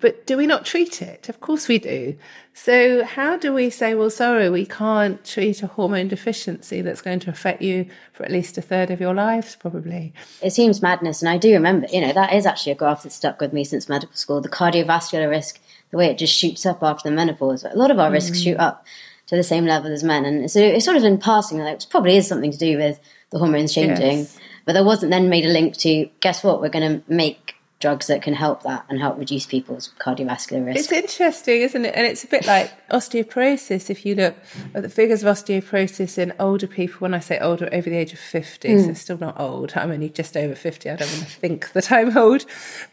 But 0.00 0.26
do 0.26 0.36
we 0.36 0.46
not 0.46 0.66
treat 0.66 1.00
it? 1.00 1.28
Of 1.28 1.40
course 1.40 1.68
we 1.68 1.78
do. 1.78 2.16
So, 2.52 3.04
how 3.04 3.36
do 3.36 3.52
we 3.52 3.70
say, 3.70 3.94
well, 3.94 4.10
sorry, 4.10 4.50
we 4.50 4.66
can't 4.66 5.24
treat 5.24 5.62
a 5.62 5.66
hormone 5.66 6.08
deficiency 6.08 6.82
that's 6.82 7.00
going 7.00 7.20
to 7.20 7.30
affect 7.30 7.62
you 7.62 7.86
for 8.12 8.24
at 8.24 8.30
least 8.30 8.58
a 8.58 8.62
third 8.62 8.90
of 8.90 9.00
your 9.00 9.14
lives, 9.14 9.56
probably? 9.56 10.12
It 10.42 10.50
seems 10.50 10.82
madness. 10.82 11.22
And 11.22 11.28
I 11.28 11.38
do 11.38 11.52
remember, 11.52 11.86
you 11.90 12.00
know, 12.00 12.12
that 12.12 12.34
is 12.34 12.44
actually 12.44 12.72
a 12.72 12.76
graph 12.76 13.02
that's 13.02 13.14
stuck 13.14 13.40
with 13.40 13.52
me 13.52 13.64
since 13.64 13.88
medical 13.88 14.14
school 14.14 14.40
the 14.40 14.48
cardiovascular 14.48 15.28
risk, 15.30 15.60
the 15.90 15.96
way 15.96 16.06
it 16.06 16.18
just 16.18 16.36
shoots 16.36 16.66
up 16.66 16.82
after 16.82 17.08
the 17.08 17.14
menopause. 17.14 17.64
A 17.64 17.76
lot 17.76 17.90
of 17.90 17.98
our 17.98 18.10
mm. 18.10 18.14
risks 18.14 18.40
shoot 18.40 18.58
up 18.58 18.84
to 19.26 19.36
the 19.36 19.42
same 19.42 19.64
level 19.64 19.92
as 19.92 20.04
men. 20.04 20.24
And 20.24 20.50
so 20.50 20.60
it's 20.60 20.84
sort 20.84 20.96
of 20.96 21.04
in 21.04 21.18
passing, 21.18 21.58
like, 21.58 21.76
it 21.76 21.86
probably 21.88 22.16
is 22.16 22.28
something 22.28 22.52
to 22.52 22.58
do 22.58 22.76
with 22.76 23.00
the 23.30 23.38
hormones 23.38 23.72
changing. 23.72 24.18
Yes. 24.18 24.38
But 24.64 24.74
there 24.74 24.84
wasn't 24.84 25.10
then 25.10 25.28
made 25.28 25.46
a 25.46 25.50
link 25.50 25.76
to, 25.78 26.08
guess 26.20 26.44
what, 26.44 26.60
we're 26.60 26.68
going 26.68 27.00
to 27.00 27.12
make 27.12 27.53
drugs 27.84 28.06
that 28.06 28.22
can 28.22 28.32
help 28.32 28.62
that 28.62 28.82
and 28.88 28.98
help 28.98 29.18
reduce 29.18 29.44
people's 29.44 29.92
cardiovascular 29.98 30.64
risk. 30.64 30.90
It's 30.90 30.90
interesting, 30.90 31.60
isn't 31.60 31.84
it? 31.84 31.94
And 31.94 32.06
it's 32.06 32.24
a 32.24 32.26
bit 32.26 32.46
like 32.46 32.72
osteoporosis. 32.88 33.90
If 33.90 34.06
you 34.06 34.14
look 34.14 34.34
at 34.74 34.82
the 34.82 34.88
figures 34.88 35.22
of 35.22 35.36
osteoporosis 35.36 36.16
in 36.16 36.32
older 36.40 36.66
people, 36.66 37.00
when 37.00 37.12
I 37.12 37.18
say 37.18 37.38
older, 37.38 37.68
over 37.70 37.90
the 37.90 37.96
age 37.96 38.14
of 38.14 38.18
50, 38.18 38.68
mm. 38.68 38.86
so 38.86 38.94
still 38.94 39.18
not 39.18 39.38
old. 39.38 39.74
I'm 39.76 39.90
only 39.90 40.08
just 40.08 40.34
over 40.34 40.54
50. 40.54 40.88
I 40.88 40.96
don't 40.96 41.12
want 41.12 41.24
to 41.24 41.28
think 41.28 41.72
that 41.72 41.92
I'm 41.92 42.16
old. 42.16 42.46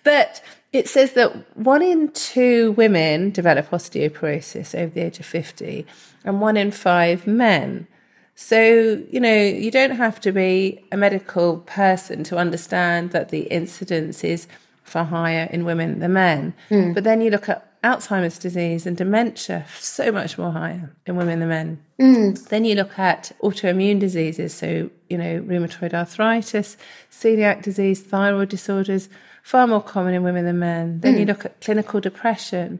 But 0.03 0.43
it 0.73 0.89
says 0.89 1.13
that 1.13 1.57
one 1.57 1.81
in 1.81 2.11
two 2.11 2.73
women 2.73 3.29
develop 3.29 3.69
osteoporosis 3.69 4.77
over 4.77 4.93
the 4.93 5.03
age 5.03 5.21
of 5.21 5.25
50 5.25 5.85
and 6.25 6.41
one 6.41 6.57
in 6.57 6.71
five 6.71 7.25
men. 7.25 7.87
So, 8.35 9.01
you 9.09 9.21
know, 9.21 9.41
you 9.41 9.71
don't 9.71 9.91
have 9.91 10.19
to 10.19 10.33
be 10.33 10.83
a 10.91 10.97
medical 10.97 11.59
person 11.59 12.25
to 12.25 12.37
understand 12.37 13.11
that 13.11 13.29
the 13.29 13.43
incidence 13.43 14.25
is 14.25 14.47
far 14.91 15.05
higher 15.05 15.47
in 15.51 15.65
women 15.65 15.99
than 15.99 16.13
men. 16.13 16.53
Mm. 16.69 16.93
But 16.93 17.03
then 17.03 17.21
you 17.21 17.31
look 17.31 17.49
at 17.49 17.67
Alzheimer's 17.83 18.37
disease 18.37 18.85
and 18.85 18.95
dementia, 18.95 19.65
so 19.79 20.11
much 20.11 20.37
more 20.37 20.51
higher 20.51 20.95
in 21.07 21.15
women 21.15 21.39
than 21.39 21.49
men. 21.49 21.83
Mm. 21.99 22.49
Then 22.49 22.63
you 22.63 22.75
look 22.75 22.99
at 22.99 23.31
autoimmune 23.41 23.99
diseases, 23.99 24.53
so, 24.53 24.89
you 25.09 25.17
know, 25.17 25.41
rheumatoid 25.41 25.93
arthritis, 25.93 26.77
celiac 27.09 27.63
disease, 27.63 28.01
thyroid 28.01 28.49
disorders, 28.49 29.09
far 29.41 29.65
more 29.65 29.81
common 29.81 30.13
in 30.13 30.21
women 30.21 30.45
than 30.45 30.59
men. 30.59 30.99
Then 30.99 31.15
mm. 31.15 31.19
you 31.21 31.25
look 31.25 31.45
at 31.45 31.59
clinical 31.61 31.99
depression. 31.99 32.79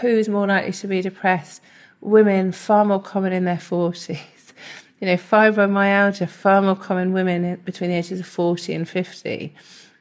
Who's 0.00 0.28
more 0.28 0.46
likely 0.46 0.72
to 0.72 0.86
be 0.86 1.02
depressed? 1.02 1.60
Women, 2.00 2.52
far 2.52 2.86
more 2.86 3.02
common 3.02 3.32
in 3.32 3.44
their 3.44 3.56
40s. 3.56 4.18
You 5.00 5.10
know, 5.10 5.16
fibromyalgia, 5.16 6.28
far 6.28 6.62
more 6.62 6.76
common 6.76 7.12
women 7.12 7.56
between 7.64 7.90
the 7.90 7.96
ages 7.96 8.20
of 8.20 8.26
40 8.26 8.72
and 8.72 8.88
50. 8.88 9.54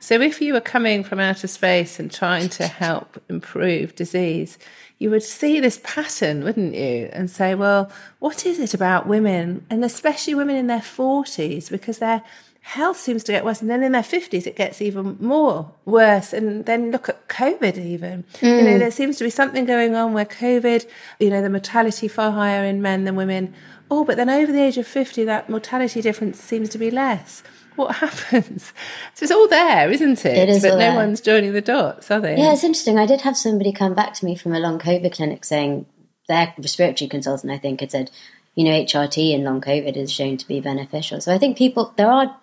So 0.04 0.20
if 0.20 0.42
you 0.42 0.52
were 0.52 0.60
coming 0.60 1.06
from 1.06 1.22
outer 1.22 1.48
space 1.48 1.98
and 1.98 2.12
trying 2.12 2.50
to 2.50 2.68
help 2.68 3.24
improve 3.30 3.96
disease, 3.96 4.60
you 4.98 5.10
would 5.10 5.24
see 5.24 5.62
this 5.62 5.80
pattern, 5.82 6.44
wouldn't 6.44 6.76
you? 6.76 7.10
And 7.14 7.32
say, 7.32 7.56
well, 7.56 7.90
what 8.20 8.46
is 8.46 8.60
it 8.60 8.74
about 8.74 9.08
women, 9.08 9.66
and 9.70 9.86
especially 9.86 10.36
women 10.36 10.58
in 10.58 10.68
their 10.68 10.82
40s, 10.82 11.70
because 11.70 12.00
their 12.00 12.22
health 12.60 12.98
seems 12.98 13.24
to 13.24 13.32
get 13.32 13.46
worse. 13.46 13.62
And 13.62 13.70
then 13.70 13.82
in 13.82 13.94
their 13.94 14.02
50s, 14.02 14.46
it 14.46 14.58
gets 14.58 14.82
even 14.82 15.16
more 15.22 15.72
worse. 15.86 16.34
And 16.34 16.66
then 16.66 16.92
look 16.92 17.08
at 17.08 17.30
COVID, 17.30 17.78
even. 17.78 18.26
Mm. 18.42 18.58
You 18.58 18.64
know, 18.64 18.76
mm. 18.76 18.80
there 18.80 18.92
seems 18.92 19.16
to 19.20 19.24
be 19.24 19.30
something 19.30 19.64
going 19.64 19.96
on 19.96 20.12
where 20.12 20.26
COVID, 20.26 20.86
you 21.22 21.30
know, 21.30 21.42
the 21.42 21.50
mortality 21.50 22.10
far 22.10 22.34
higher 22.34 22.66
in 22.66 22.82
men 22.82 23.06
than 23.06 23.16
women. 23.16 23.54
Oh, 23.90 24.04
but 24.04 24.18
then 24.18 24.30
over 24.30 24.52
the 24.52 24.62
age 24.62 24.78
of 24.78 24.86
50, 24.86 25.24
that 25.24 25.50
mortality 25.50 26.02
difference 26.02 26.42
seems 26.42 26.68
to 26.70 26.78
be 26.78 26.92
less. 26.92 27.42
What 27.75 27.96
happens? 27.96 28.74
So 29.13 29.24
it's 29.24 29.32
all 29.32 29.48
there, 29.48 29.92
isn't 29.92 30.25
it? 30.25 30.38
It 30.38 30.50
is. 30.50 30.62
But 30.62 30.72
no 30.72 30.77
there. 30.77 30.96
one's 30.96 31.22
joining 31.22 31.53
the 31.53 31.62
dots, 31.62 32.10
are 32.12 32.20
they? 32.20 32.38
Yeah, 32.38 32.53
it's 32.53 32.63
interesting. 32.63 32.98
I 32.98 33.06
did 33.06 33.22
have 33.22 33.38
somebody 33.38 33.72
come 33.72 33.94
back 33.94 34.13
to 34.15 34.25
me 34.25 34.36
from 34.36 34.53
a 34.53 34.60
long 34.60 34.80
COVID 34.80 35.13
clinic 35.13 35.46
saying 35.46 35.86
their 36.27 36.53
respiratory 36.58 37.10
consultant, 37.10 37.51
I 37.51 37.58
think, 37.58 37.82
had 37.82 37.92
said, 37.92 38.12
you 38.56 38.63
know, 38.63 38.72
HRT 38.72 39.34
in 39.34 39.44
long 39.44 39.62
COVID 39.62 39.98
is 39.98 40.12
shown 40.12 40.38
to 40.38 40.48
be 40.48 40.60
beneficial. 40.60 41.20
So 41.22 41.34
I 41.34 41.38
think 41.38 41.58
people, 41.58 41.94
there 41.98 42.10
are 42.10 42.36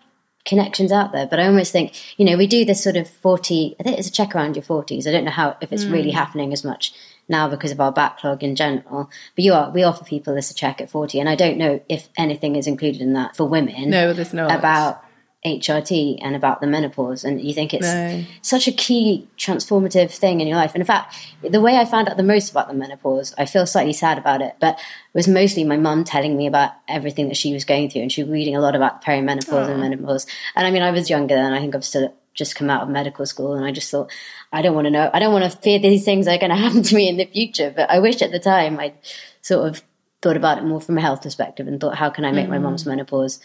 connections 0.44 0.92
out 0.92 1.12
there. 1.12 1.26
But 1.26 1.40
I 1.40 1.46
almost 1.46 1.72
think, 1.72 1.94
you 2.18 2.24
know, 2.24 2.36
we 2.36 2.46
do 2.46 2.64
this 2.64 2.82
sort 2.82 2.96
of 2.96 3.08
40, 3.08 3.76
I 3.78 3.82
think 3.82 3.98
it's 3.98 4.08
a 4.08 4.12
check 4.12 4.34
around 4.34 4.56
your 4.56 4.64
40s. 4.64 5.06
I 5.06 5.12
don't 5.12 5.24
know 5.24 5.30
how, 5.30 5.56
if 5.60 5.72
it's 5.72 5.84
mm. 5.84 5.92
really 5.92 6.10
happening 6.10 6.52
as 6.52 6.64
much 6.64 6.92
now 7.28 7.48
because 7.48 7.70
of 7.70 7.80
our 7.80 7.92
backlog 7.92 8.42
in 8.42 8.56
general. 8.56 9.10
But 9.36 9.44
you 9.44 9.52
are, 9.54 9.70
we 9.70 9.82
offer 9.82 10.04
people 10.04 10.34
this 10.34 10.50
a 10.50 10.54
check 10.54 10.80
at 10.80 10.90
40. 10.90 11.20
And 11.20 11.28
I 11.28 11.36
don't 11.36 11.58
know 11.58 11.80
if 11.88 12.08
anything 12.16 12.56
is 12.56 12.66
included 12.66 13.00
in 13.00 13.12
that 13.14 13.36
for 13.36 13.46
women. 13.46 13.90
No, 13.90 14.12
there's 14.12 14.34
not. 14.34 14.50
About 14.50 15.04
HRT 15.44 16.18
and 16.20 16.36
about 16.36 16.60
the 16.60 16.66
menopause, 16.66 17.24
and 17.24 17.40
you 17.40 17.54
think 17.54 17.72
it's 17.72 17.86
no. 17.86 18.24
such 18.42 18.68
a 18.68 18.72
key 18.72 19.26
transformative 19.38 20.10
thing 20.10 20.40
in 20.40 20.46
your 20.46 20.58
life. 20.58 20.74
And 20.74 20.82
in 20.82 20.86
fact, 20.86 21.16
the 21.42 21.62
way 21.62 21.78
I 21.78 21.86
found 21.86 22.10
out 22.10 22.18
the 22.18 22.22
most 22.22 22.50
about 22.50 22.68
the 22.68 22.74
menopause, 22.74 23.34
I 23.38 23.46
feel 23.46 23.66
slightly 23.66 23.94
sad 23.94 24.18
about 24.18 24.42
it, 24.42 24.56
but 24.60 24.74
it 24.74 25.14
was 25.14 25.26
mostly 25.26 25.64
my 25.64 25.78
mum 25.78 26.04
telling 26.04 26.36
me 26.36 26.46
about 26.46 26.72
everything 26.88 27.28
that 27.28 27.38
she 27.38 27.54
was 27.54 27.64
going 27.64 27.88
through, 27.88 28.02
and 28.02 28.12
she 28.12 28.22
was 28.22 28.30
reading 28.30 28.54
a 28.54 28.60
lot 28.60 28.76
about 28.76 29.02
perimenopause 29.02 29.70
and 29.70 29.80
menopause. 29.80 30.26
And 30.54 30.66
I 30.66 30.70
mean, 30.70 30.82
I 30.82 30.90
was 30.90 31.08
younger 31.08 31.36
then; 31.36 31.54
I 31.54 31.60
think 31.60 31.74
I've 31.74 31.86
still 31.86 32.14
just 32.34 32.54
come 32.54 32.68
out 32.68 32.82
of 32.82 32.90
medical 32.90 33.24
school, 33.24 33.54
and 33.54 33.64
I 33.64 33.72
just 33.72 33.90
thought, 33.90 34.10
I 34.52 34.60
don't 34.60 34.74
want 34.74 34.86
to 34.86 34.90
know, 34.90 35.10
I 35.14 35.20
don't 35.20 35.32
want 35.32 35.50
to 35.50 35.58
fear 35.58 35.78
these 35.78 36.04
things 36.04 36.28
are 36.28 36.36
going 36.36 36.50
to 36.50 36.56
happen 36.56 36.82
to 36.82 36.94
me 36.94 37.08
in 37.08 37.16
the 37.16 37.24
future. 37.24 37.72
But 37.74 37.88
I 37.88 37.98
wish 37.98 38.20
at 38.20 38.30
the 38.30 38.40
time 38.40 38.78
I'd 38.78 38.94
sort 39.40 39.66
of 39.66 39.82
thought 40.20 40.36
about 40.36 40.58
it 40.58 40.64
more 40.64 40.82
from 40.82 40.98
a 40.98 41.00
health 41.00 41.22
perspective 41.22 41.66
and 41.66 41.80
thought, 41.80 41.96
how 41.96 42.10
can 42.10 42.26
I 42.26 42.32
make 42.32 42.46
mm. 42.46 42.50
my 42.50 42.58
mum's 42.58 42.84
menopause 42.84 43.40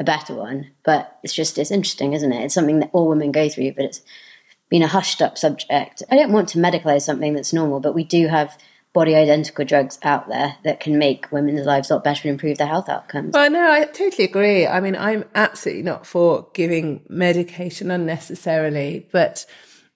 a 0.00 0.04
better 0.04 0.34
one. 0.34 0.70
But 0.84 1.18
it's 1.22 1.34
just 1.34 1.58
it's 1.58 1.70
interesting, 1.70 2.12
isn't 2.12 2.32
it? 2.32 2.44
It's 2.44 2.54
something 2.54 2.80
that 2.80 2.90
all 2.92 3.08
women 3.08 3.32
go 3.32 3.48
through, 3.48 3.72
but 3.72 3.84
it's 3.84 4.02
been 4.68 4.82
a 4.82 4.88
hushed 4.88 5.22
up 5.22 5.38
subject. 5.38 6.02
I 6.10 6.16
don't 6.16 6.32
want 6.32 6.48
to 6.50 6.58
medicalize 6.58 7.02
something 7.02 7.34
that's 7.34 7.52
normal, 7.52 7.80
but 7.80 7.94
we 7.94 8.04
do 8.04 8.28
have 8.28 8.58
body 8.92 9.14
identical 9.16 9.64
drugs 9.64 9.98
out 10.04 10.28
there 10.28 10.56
that 10.62 10.78
can 10.78 10.96
make 10.98 11.30
women's 11.32 11.66
lives 11.66 11.90
a 11.90 11.94
lot 11.94 12.04
better 12.04 12.28
and 12.28 12.34
improve 12.34 12.58
their 12.58 12.68
health 12.68 12.88
outcomes. 12.88 13.34
Well, 13.34 13.50
no, 13.50 13.70
I 13.70 13.84
totally 13.86 14.24
agree. 14.24 14.66
I 14.66 14.80
mean, 14.80 14.96
I'm 14.96 15.24
absolutely 15.34 15.82
not 15.82 16.06
for 16.06 16.48
giving 16.54 17.02
medication 17.08 17.90
unnecessarily, 17.90 19.08
but 19.10 19.44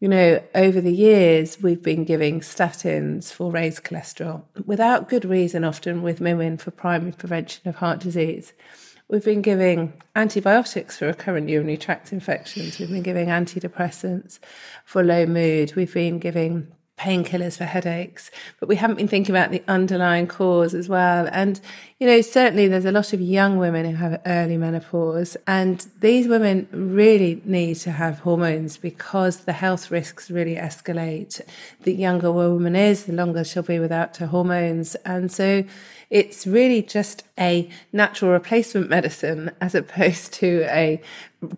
you 0.01 0.09
know, 0.09 0.43
over 0.55 0.81
the 0.81 0.95
years, 0.95 1.61
we've 1.61 1.83
been 1.83 2.05
giving 2.05 2.41
statins 2.41 3.33
for 3.33 3.51
raised 3.51 3.83
cholesterol 3.83 4.45
without 4.65 5.09
good 5.09 5.25
reason, 5.25 5.65
often 5.65 6.03
with 6.03 6.21
women 6.21 6.57
for 6.57 6.71
primary 6.71 7.13
prevention 7.13 7.69
of 7.69 7.77
heart 7.77 8.01
disease. 8.01 8.53
We've 9.11 9.25
been 9.25 9.41
giving 9.41 9.95
antibiotics 10.15 10.99
for 10.99 11.07
recurrent 11.07 11.49
urinary 11.49 11.79
tract 11.79 12.13
infections. 12.13 12.79
We've 12.79 12.91
been 12.91 13.03
giving 13.03 13.29
antidepressants 13.29 14.39
for 14.85 15.03
low 15.03 15.25
mood. 15.25 15.75
We've 15.75 15.93
been 15.93 16.19
giving 16.19 16.71
painkillers 16.99 17.57
for 17.57 17.65
headaches, 17.65 18.31
but 18.61 18.69
we 18.69 18.77
haven't 18.77 18.97
been 18.97 19.09
thinking 19.09 19.35
about 19.35 19.51
the 19.51 19.63
underlying 19.67 20.27
cause 20.27 20.75
as 20.75 20.89
well. 20.89 21.27
And, 21.33 21.59
you 21.99 22.07
know, 22.07 22.21
certainly 22.21 22.69
there's 22.69 22.85
a 22.85 22.93
lot 22.93 23.13
of 23.15 23.21
young 23.21 23.57
women 23.57 23.87
who 23.87 23.97
have 23.97 24.21
early 24.27 24.59
menopause, 24.59 25.37
and 25.47 25.87
these 26.01 26.29
women 26.29 26.69
really 26.73 27.41
need 27.45 27.77
to 27.77 27.93
have 27.93 28.19
hormones 28.19 28.77
because 28.77 29.45
the 29.45 29.53
health 29.53 29.91
risks 29.91 30.31
really 30.31 30.57
escalate. 30.57 31.41
The 31.85 31.95
younger 31.95 32.27
a 32.27 32.33
woman 32.33 32.77
is, 32.77 33.05
the 33.05 33.13
longer 33.13 33.45
she'll 33.45 33.63
be 33.63 33.79
without 33.79 34.17
her 34.19 34.27
hormones. 34.27 34.97
And 34.97 35.33
so, 35.33 35.65
it's 36.11 36.47
really 36.47 36.83
just 36.83 37.23
a 37.39 37.69
natural 37.93 38.31
replacement 38.31 38.89
medicine 38.89 39.51
as 39.61 39.75
opposed 39.75 40.33
to 40.35 40.65
a 40.71 41.01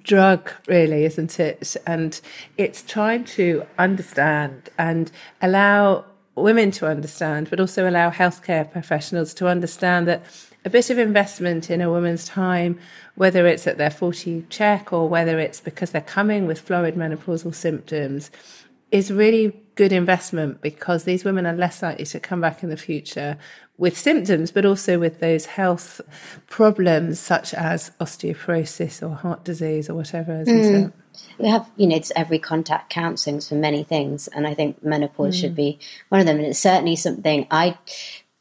drug, 0.03 0.51
really, 0.67 1.05
isn't 1.05 1.41
it? 1.41 1.77
And 1.87 2.21
it's 2.57 2.83
trying 2.83 3.25
to 3.25 3.65
understand 3.79 4.69
and 4.79 5.11
allow 5.41 6.05
women 6.35 6.71
to 6.71 6.87
understand, 6.87 7.51
but 7.51 7.61
also 7.61 7.89
allow 7.89 8.11
healthcare 8.11 8.71
professionals 8.71 9.35
to 9.35 9.49
understand 9.49 10.09
that 10.09 10.25
a 10.65 10.71
bit 10.71 10.91
of 10.91 10.99
investment 10.99 11.71
in 11.71 11.81
a 11.81 11.91
woman's 11.91 12.25
time, 12.27 12.79
whether 13.15 13.47
it's 13.47 13.67
at 13.67 13.79
their 13.79 13.91
40 13.91 14.47
check 14.51 14.93
or 14.93 15.09
whether 15.09 15.39
it's 15.39 15.61
because 15.61 15.91
they're 15.91 16.01
coming 16.03 16.47
with 16.47 16.61
florid 16.61 16.97
menopausal 16.97 17.55
symptoms, 17.55 18.31
is 18.91 19.13
really 19.13 19.57
good 19.77 19.93
investment 19.93 20.61
because 20.61 21.05
these 21.05 21.25
women 21.25 21.47
are 21.47 21.55
less 21.55 21.83
likely 21.83 22.05
to 22.05 22.21
come 22.21 22.41
back 22.41 22.63
in 22.63 22.69
the 22.69 22.77
future 22.77 23.39
with 23.81 23.97
symptoms, 23.97 24.53
but 24.53 24.67
also 24.67 24.99
with 24.99 25.21
those 25.21 25.47
health 25.47 26.03
problems 26.49 27.19
such 27.19 27.55
as 27.55 27.91
osteoporosis 27.99 29.03
or 29.03 29.15
heart 29.15 29.43
disease 29.43 29.89
or 29.89 29.95
whatever. 29.95 30.43
isn't 30.43 30.55
Mm. 30.55 30.93
We 31.39 31.49
have, 31.49 31.69
you 31.77 31.87
know, 31.87 31.97
it's 31.97 32.13
every 32.15 32.39
contact 32.39 32.91
counselling 32.91 33.41
for 33.41 33.55
many 33.55 33.83
things, 33.83 34.29
and 34.29 34.47
I 34.47 34.55
think 34.55 34.85
menopause 34.85 35.35
mm. 35.35 35.41
should 35.41 35.55
be 35.55 35.79
one 36.11 36.21
of 36.21 36.27
them. 36.27 36.37
And 36.37 36.47
it's 36.47 36.59
certainly 36.59 36.95
something 36.95 37.47
I 37.51 37.79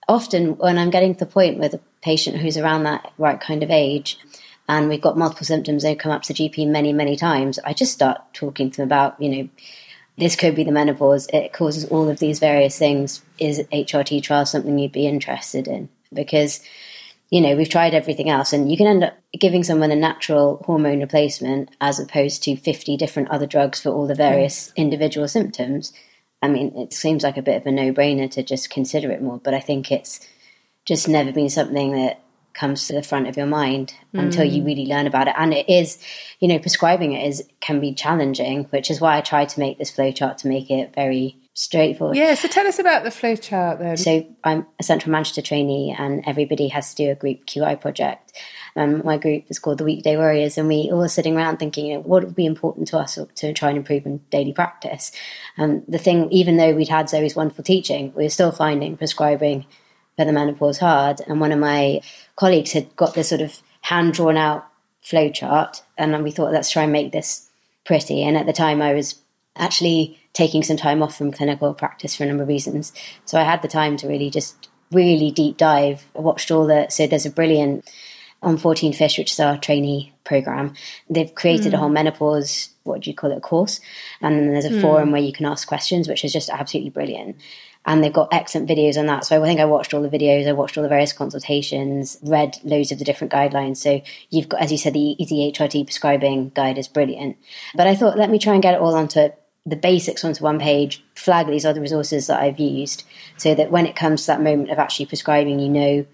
often, 0.07 0.57
when 0.57 0.77
I'm 0.77 0.89
getting 0.89 1.13
to 1.13 1.19
the 1.19 1.25
point 1.25 1.57
with 1.57 1.73
a 1.73 1.79
patient 2.01 2.37
who's 2.37 2.57
around 2.57 2.83
that 2.83 3.11
right 3.17 3.39
kind 3.39 3.63
of 3.63 3.71
age, 3.71 4.19
and 4.67 4.89
we've 4.89 5.01
got 5.01 5.17
multiple 5.17 5.45
symptoms, 5.45 5.83
they 5.83 5.95
come 5.95 6.11
up 6.11 6.23
to 6.23 6.33
the 6.33 6.49
GP 6.49 6.67
many, 6.67 6.91
many 6.91 7.15
times. 7.15 7.59
I 7.63 7.73
just 7.73 7.93
start 7.93 8.21
talking 8.33 8.71
to 8.71 8.77
them 8.77 8.87
about, 8.87 9.19
you 9.21 9.29
know, 9.29 9.49
this 10.19 10.35
could 10.35 10.55
be 10.55 10.63
the 10.63 10.71
menopause. 10.71 11.27
It 11.33 11.53
causes 11.53 11.85
all 11.85 12.09
of 12.09 12.19
these 12.19 12.39
various 12.39 12.77
things. 12.77 13.23
Is 13.39 13.59
HRT 13.71 14.21
trial 14.21 14.45
something 14.45 14.77
you'd 14.77 14.91
be 14.91 15.07
interested 15.07 15.67
in? 15.67 15.89
Because, 16.13 16.61
you 17.29 17.39
know, 17.39 17.55
we've 17.55 17.69
tried 17.69 17.93
everything 17.93 18.29
else 18.29 18.51
and 18.51 18.69
you 18.69 18.77
can 18.77 18.87
end 18.87 19.03
up 19.03 19.17
giving 19.39 19.63
someone 19.63 19.91
a 19.91 19.95
natural 19.95 20.61
hormone 20.65 20.99
replacement 20.99 21.69
as 21.79 21.99
opposed 21.99 22.43
to 22.43 22.57
50 22.57 22.97
different 22.97 23.29
other 23.29 23.47
drugs 23.47 23.79
for 23.79 23.89
all 23.89 24.07
the 24.07 24.15
various 24.15 24.73
individual 24.75 25.27
symptoms. 25.27 25.93
I 26.41 26.49
mean, 26.49 26.75
it 26.75 26.93
seems 26.93 27.23
like 27.23 27.37
a 27.37 27.41
bit 27.41 27.61
of 27.61 27.65
a 27.65 27.71
no 27.71 27.93
brainer 27.93 28.29
to 28.31 28.43
just 28.43 28.69
consider 28.69 29.11
it 29.11 29.21
more, 29.21 29.39
but 29.39 29.53
I 29.53 29.59
think 29.61 29.91
it's 29.91 30.27
just 30.85 31.07
never 31.07 31.31
been 31.31 31.49
something 31.49 31.93
that 31.93 32.21
comes 32.53 32.87
to 32.87 32.93
the 32.93 33.03
front 33.03 33.27
of 33.27 33.37
your 33.37 33.45
mind 33.45 33.93
mm. 34.13 34.19
until 34.19 34.43
you 34.43 34.61
mm. 34.61 34.65
really 34.65 34.85
learn 34.85 35.07
about 35.07 35.27
it. 35.27 35.35
And 35.37 35.53
it 35.53 35.69
is, 35.69 35.97
you 36.39 36.47
know, 36.47 36.59
prescribing 36.59 37.13
it 37.13 37.27
is 37.27 37.43
can 37.59 37.79
be 37.79 37.93
challenging, 37.93 38.65
which 38.65 38.89
is 38.89 38.99
why 38.99 39.17
I 39.17 39.21
tried 39.21 39.49
to 39.49 39.59
make 39.59 39.77
this 39.77 39.91
flowchart 39.91 40.37
to 40.37 40.47
make 40.47 40.69
it 40.69 40.93
very 40.93 41.37
straightforward. 41.53 42.15
Yeah, 42.15 42.35
so 42.35 42.47
tell 42.47 42.67
us 42.67 42.79
about 42.79 43.03
the 43.03 43.09
flowchart 43.09 43.79
then. 43.79 43.97
So 43.97 44.25
I'm 44.43 44.65
a 44.79 44.83
central 44.83 45.11
Manchester 45.11 45.41
trainee 45.41 45.95
and 45.97 46.23
everybody 46.25 46.69
has 46.69 46.93
to 46.93 47.03
do 47.03 47.11
a 47.11 47.15
group 47.15 47.45
QI 47.45 47.79
project. 47.79 48.31
Um, 48.75 49.01
my 49.03 49.17
group 49.17 49.45
is 49.49 49.59
called 49.59 49.79
the 49.79 49.83
Weekday 49.83 50.15
Warriors, 50.15 50.57
and 50.57 50.67
we 50.67 50.89
all 50.91 51.03
are 51.03 51.09
sitting 51.09 51.35
around 51.35 51.57
thinking, 51.57 51.87
you 51.87 51.95
know, 51.95 52.01
what 52.01 52.23
would 52.23 52.35
be 52.35 52.45
important 52.45 52.87
to 52.89 52.97
us 52.97 53.17
to 53.35 53.53
try 53.53 53.69
and 53.69 53.77
improve 53.77 54.05
in 54.05 54.19
daily 54.29 54.53
practice. 54.53 55.11
And 55.57 55.79
um, 55.79 55.83
the 55.87 55.97
thing, 55.97 56.31
even 56.31 56.57
though 56.57 56.73
we'd 56.73 56.87
had 56.87 57.09
Zoe's 57.09 57.35
wonderful 57.35 57.63
teaching, 57.63 58.13
we 58.15 58.23
were 58.23 58.29
still 58.29 58.51
finding 58.51 58.95
prescribing 58.95 59.65
for 60.19 60.25
the 60.25 60.33
menopause 60.33 60.77
hard. 60.77 61.21
And 61.27 61.39
one 61.39 61.53
of 61.53 61.59
my 61.59 62.01
colleagues 62.35 62.73
had 62.73 62.93
got 62.97 63.13
this 63.13 63.29
sort 63.29 63.39
of 63.39 63.61
hand 63.79 64.15
drawn 64.15 64.35
out 64.35 64.67
flowchart, 65.01 65.81
and 65.97 66.21
we 66.25 66.31
thought, 66.31 66.51
let's 66.51 66.69
try 66.69 66.83
and 66.83 66.91
make 66.91 67.13
this 67.13 67.47
pretty. 67.85 68.21
And 68.23 68.35
at 68.35 68.45
the 68.45 68.51
time, 68.51 68.81
I 68.81 68.93
was 68.93 69.15
actually 69.55 70.19
taking 70.33 70.61
some 70.61 70.75
time 70.75 71.01
off 71.01 71.17
from 71.17 71.31
clinical 71.31 71.73
practice 71.73 72.17
for 72.17 72.25
a 72.25 72.27
number 72.27 72.43
of 72.43 72.49
reasons. 72.49 72.91
So 73.23 73.39
I 73.39 73.43
had 73.43 73.61
the 73.61 73.69
time 73.69 73.95
to 73.95 74.09
really 74.09 74.29
just 74.29 74.67
really 74.91 75.31
deep 75.31 75.55
dive. 75.55 76.03
I 76.17 76.19
watched 76.19 76.51
all 76.51 76.67
the 76.67 76.89
so 76.89 77.07
there's 77.07 77.25
a 77.25 77.31
brilliant 77.31 77.89
on 78.41 78.57
FourteenFish, 78.57 79.17
which 79.17 79.31
is 79.31 79.39
our 79.39 79.57
trainee 79.57 80.13
program. 80.25 80.73
They've 81.09 81.33
created 81.33 81.67
mm. 81.67 81.73
a 81.73 81.77
hmm. 81.77 81.81
whole 81.81 81.89
menopause, 81.89 82.69
what 82.83 83.01
do 83.01 83.09
you 83.09 83.15
call 83.15 83.31
it, 83.31 83.41
course. 83.41 83.79
And 84.21 84.37
then 84.37 84.51
there's 84.51 84.65
a 84.65 84.69
mm. 84.69 84.81
forum 84.81 85.11
where 85.11 85.21
you 85.21 85.33
can 85.33 85.45
ask 85.45 85.67
questions, 85.67 86.07
which 86.07 86.23
is 86.23 86.31
just 86.31 86.49
absolutely 86.49 86.89
brilliant. 86.89 87.37
And 87.85 88.03
they've 88.03 88.13
got 88.13 88.29
excellent 88.31 88.69
videos 88.69 88.97
on 88.97 89.05
that. 89.07 89.25
So 89.25 89.41
I 89.41 89.47
think 89.47 89.59
I 89.59 89.65
watched 89.65 89.93
all 89.93 90.01
the 90.01 90.09
videos, 90.09 90.47
I 90.47 90.51
watched 90.51 90.77
all 90.77 90.83
the 90.83 90.89
various 90.89 91.13
consultations, 91.13 92.17
read 92.23 92.57
loads 92.63 92.91
of 92.91 92.99
the 92.99 93.05
different 93.05 93.33
guidelines. 93.33 93.77
So 93.77 94.01
you've 94.29 94.49
got, 94.49 94.61
as 94.61 94.71
you 94.71 94.77
said, 94.77 94.93
the 94.93 95.15
Easy 95.21 95.51
HRT 95.51 95.85
prescribing 95.85 96.49
guide 96.49 96.77
is 96.77 96.87
brilliant. 96.87 97.37
But 97.75 97.87
I 97.87 97.95
thought, 97.95 98.17
let 98.17 98.29
me 98.29 98.39
try 98.39 98.53
and 98.53 98.61
get 98.61 98.73
it 98.73 98.81
all 98.81 98.95
onto 98.95 99.29
the 99.65 99.75
basics 99.75 100.23
onto 100.23 100.43
one 100.43 100.59
page, 100.59 101.03
flag 101.15 101.47
these 101.47 101.65
other 101.65 101.81
resources 101.81 102.27
that 102.27 102.41
I've 102.41 102.59
used, 102.59 103.03
so 103.37 103.53
that 103.55 103.71
when 103.71 103.85
it 103.85 103.95
comes 103.95 104.21
to 104.21 104.27
that 104.27 104.41
moment 104.41 104.71
of 104.71 104.79
actually 104.79 105.05
prescribing, 105.05 105.59
you 105.59 105.69
know 105.69 106.05